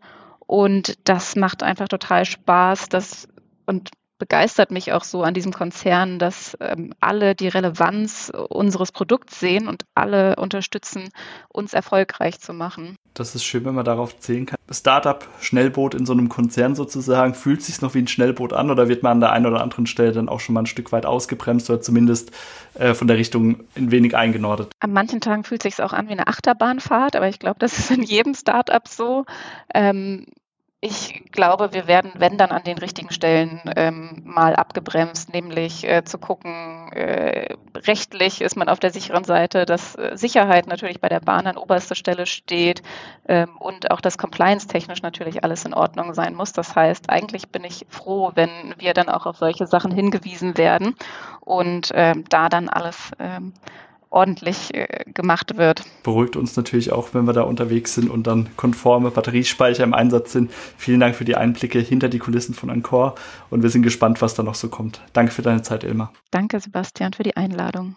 Und 0.47 0.97
das 1.07 1.35
macht 1.35 1.63
einfach 1.63 1.87
total 1.87 2.25
Spaß, 2.25 2.89
das 2.89 3.27
und 3.65 3.89
begeistert 4.17 4.71
mich 4.71 4.93
auch 4.93 5.03
so 5.03 5.23
an 5.23 5.33
diesem 5.33 5.51
Konzern, 5.51 6.19
dass 6.19 6.57
ähm, 6.59 6.93
alle 6.99 7.35
die 7.35 7.47
Relevanz 7.47 8.31
unseres 8.49 8.91
Produkts 8.91 9.39
sehen 9.39 9.67
und 9.67 9.85
alle 9.93 10.35
unterstützen, 10.37 11.09
uns 11.49 11.73
erfolgreich 11.73 12.39
zu 12.39 12.53
machen. 12.53 12.97
Das 13.13 13.33
ist 13.33 13.45
schön, 13.45 13.63
wenn 13.65 13.75
man 13.75 13.85
darauf 13.85 14.19
zählen 14.19 14.45
kann. 14.45 14.57
Startup, 14.69 15.25
Schnellboot 15.39 15.95
in 15.95 16.05
so 16.05 16.13
einem 16.13 16.27
Konzern 16.27 16.75
sozusagen, 16.75 17.33
fühlt 17.33 17.61
sich 17.61 17.81
noch 17.81 17.93
wie 17.93 17.99
ein 17.99 18.07
Schnellboot 18.07 18.51
an 18.51 18.69
oder 18.69 18.89
wird 18.89 19.03
man 19.03 19.13
an 19.13 19.19
der 19.21 19.31
einen 19.31 19.45
oder 19.45 19.61
anderen 19.61 19.85
Stelle 19.85 20.11
dann 20.11 20.27
auch 20.27 20.39
schon 20.39 20.53
mal 20.53 20.63
ein 20.63 20.65
Stück 20.65 20.91
weit 20.91 21.05
ausgebremst 21.05 21.69
oder 21.69 21.81
zumindest 21.81 22.31
äh, 22.73 22.93
von 22.93 23.07
der 23.07 23.17
Richtung 23.17 23.63
ein 23.75 23.91
wenig 23.91 24.15
eingenordet? 24.15 24.71
An 24.79 24.91
manchen 24.91 25.21
Tagen 25.21 25.43
fühlt 25.43 25.65
es 25.65 25.75
sich 25.75 25.83
auch 25.83 25.93
an 25.93 26.07
wie 26.07 26.13
eine 26.13 26.27
Achterbahnfahrt, 26.27 27.15
aber 27.15 27.29
ich 27.29 27.39
glaube, 27.39 27.59
das 27.59 27.79
ist 27.79 27.91
in 27.91 28.03
jedem 28.03 28.33
Startup 28.33 28.85
so. 28.87 29.25
Ähm, 29.73 30.25
ich 30.85 31.23
glaube, 31.31 31.73
wir 31.73 31.87
werden, 31.87 32.11
wenn 32.17 32.37
dann 32.37 32.51
an 32.51 32.63
den 32.63 32.77
richtigen 32.77 33.11
Stellen 33.11 33.59
ähm, 33.75 34.21
mal 34.23 34.55
abgebremst, 34.55 35.33
nämlich 35.33 35.83
äh, 35.83 36.03
zu 36.03 36.19
gucken, 36.19 36.91
äh, 36.93 37.55
rechtlich 37.75 38.41
ist 38.41 38.55
man 38.55 38.69
auf 38.69 38.79
der 38.79 38.91
sicheren 38.91 39.23
Seite, 39.23 39.65
dass 39.65 39.95
äh, 39.95 40.11
Sicherheit 40.15 40.67
natürlich 40.67 41.01
bei 41.01 41.09
der 41.09 41.21
Bahn 41.21 41.47
an 41.47 41.57
oberster 41.57 41.95
Stelle 41.95 42.27
steht 42.27 42.83
ähm, 43.27 43.57
und 43.57 43.89
auch 43.89 43.99
das 43.99 44.19
Compliance-technisch 44.19 45.01
natürlich 45.01 45.43
alles 45.43 45.65
in 45.65 45.73
Ordnung 45.73 46.13
sein 46.13 46.35
muss. 46.35 46.53
Das 46.53 46.75
heißt, 46.75 47.09
eigentlich 47.09 47.49
bin 47.49 47.63
ich 47.63 47.87
froh, 47.89 48.31
wenn 48.35 48.75
wir 48.77 48.93
dann 48.93 49.09
auch 49.09 49.25
auf 49.25 49.37
solche 49.37 49.65
Sachen 49.65 49.91
hingewiesen 49.91 50.55
werden 50.55 50.95
und 51.39 51.91
ähm, 51.95 52.25
da 52.29 52.47
dann 52.47 52.69
alles 52.69 53.09
ähm, 53.17 53.53
ordentlich 54.09 54.73
äh, 54.73 55.05
gemacht 55.13 55.57
wird. 55.57 55.83
Beruhigt 56.03 56.35
uns 56.35 56.55
natürlich 56.55 56.91
auch, 56.91 57.13
wenn 57.13 57.25
wir 57.25 57.33
da 57.33 57.41
unterwegs 57.41 57.95
sind 57.95 58.09
und 58.09 58.27
dann 58.27 58.49
konforme 58.55 59.11
Batteriespeicher 59.11 59.83
im 59.83 59.93
Einsatz 59.93 60.31
sind. 60.31 60.51
Vielen 60.77 60.99
Dank 60.99 61.15
für 61.15 61.25
die 61.25 61.35
Einblicke 61.35 61.79
hinter 61.79 62.09
die 62.09 62.19
Kulissen 62.19 62.53
von 62.53 62.69
Encore 62.69 63.15
und 63.49 63.63
wir 63.63 63.69
sind 63.69 63.83
gespannt, 63.83 64.21
was 64.21 64.35
da 64.35 64.43
noch 64.43 64.55
so 64.55 64.69
kommt. 64.69 65.01
Danke 65.13 65.31
für 65.31 65.41
deine 65.41 65.61
Zeit, 65.61 65.83
Ilma. 65.83 66.11
Danke, 66.31 66.59
Sebastian, 66.59 67.13
für 67.13 67.23
die 67.23 67.37
Einladung. 67.37 67.95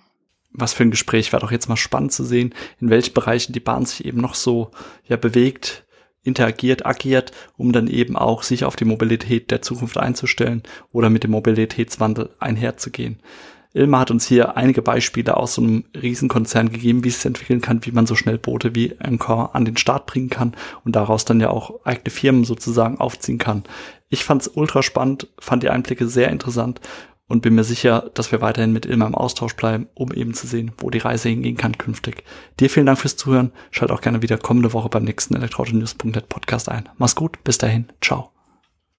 Was 0.51 0.73
für 0.73 0.83
ein 0.83 0.91
Gespräch. 0.91 1.33
War 1.33 1.41
doch 1.41 1.53
jetzt 1.53 1.69
mal 1.69 1.77
spannend 1.77 2.13
zu 2.13 2.25
sehen, 2.25 2.55
in 2.81 2.91
welchen 2.91 3.15
Bereichen 3.15 3.53
die 3.53 3.61
Bahn 3.61 3.85
sich 3.85 4.05
eben 4.05 4.21
noch 4.21 4.35
so 4.35 4.71
ja 5.07 5.17
bewegt, 5.17 5.87
interagiert, 6.23 6.87
agiert, 6.87 7.33
um 7.57 7.73
dann 7.73 7.87
eben 7.87 8.17
auch 8.17 8.43
sich 8.43 8.65
auf 8.65 8.77
die 8.77 8.85
Mobilität 8.85 9.51
der 9.51 9.63
Zukunft 9.63 9.99
einzustellen 9.99 10.63
oder 10.93 11.11
mit 11.11 11.25
dem 11.25 11.33
Mobilitätswandel 11.33 12.31
einherzugehen. 12.39 13.21
Ilma 13.75 14.01
hat 14.01 14.11
uns 14.11 14.27
hier 14.27 14.57
einige 14.57 14.83
Beispiele 14.83 15.37
aus 15.37 15.55
so 15.55 15.63
einem 15.63 15.85
Riesenkonzern 15.95 16.71
gegeben, 16.71 17.05
wie 17.05 17.09
es 17.09 17.17
sich 17.17 17.27
entwickeln 17.27 17.61
kann, 17.61 17.85
wie 17.85 17.93
man 17.93 18.07
so 18.07 18.15
schnell 18.15 18.39
Boote 18.39 18.75
wie 18.75 18.95
Encore 18.99 19.55
an 19.55 19.65
den 19.65 19.77
Start 19.77 20.07
bringen 20.07 20.31
kann 20.31 20.55
und 20.85 20.97
daraus 20.97 21.25
dann 21.25 21.41
ja 21.41 21.51
auch 21.51 21.85
eigene 21.85 22.11
Firmen 22.11 22.45
sozusagen 22.45 22.99
aufziehen 22.99 23.39
kann. 23.39 23.65
Ich 24.09 24.25
fand's 24.25 24.49
ultra 24.49 24.83
spannend, 24.83 25.29
fand 25.39 25.63
die 25.63 25.71
Einblicke 25.71 26.09
sehr 26.09 26.31
interessant 26.31 26.81
und 27.29 27.43
bin 27.43 27.55
mir 27.55 27.65
sicher, 27.65 28.11
dass 28.15 28.33
wir 28.33 28.41
weiterhin 28.41 28.73
mit 28.73 28.87
Ilma 28.87 29.07
im 29.07 29.15
Austausch 29.15 29.55
bleiben, 29.55 29.87
um 29.95 30.13
eben 30.13 30.35
zu 30.35 30.47
sehen, 30.47 30.73
wo 30.79 30.89
die 30.91 30.99
Reise 30.99 31.29
hingehen 31.29 31.59
kann 31.59 31.77
künftig. 31.77 32.25
Dir 32.59 32.71
vielen 32.71 32.87
Dank 32.87 32.99
fürs 32.99 33.17
Zuhören. 33.17 33.53
Schalt 33.71 33.91
auch 33.91 34.01
gerne 34.01 34.23
wieder 34.23 34.39
kommende 34.39 34.73
Woche 34.73 34.89
beim 34.89 35.05
nächsten 35.05 35.37
elektroautonews.net 35.37 36.29
Podcast 36.29 36.71
ein. 36.71 36.89
Mach's 36.97 37.15
gut, 37.15 37.45
bis 37.45 37.59
dahin, 37.59 37.89
ciao. 38.01 38.38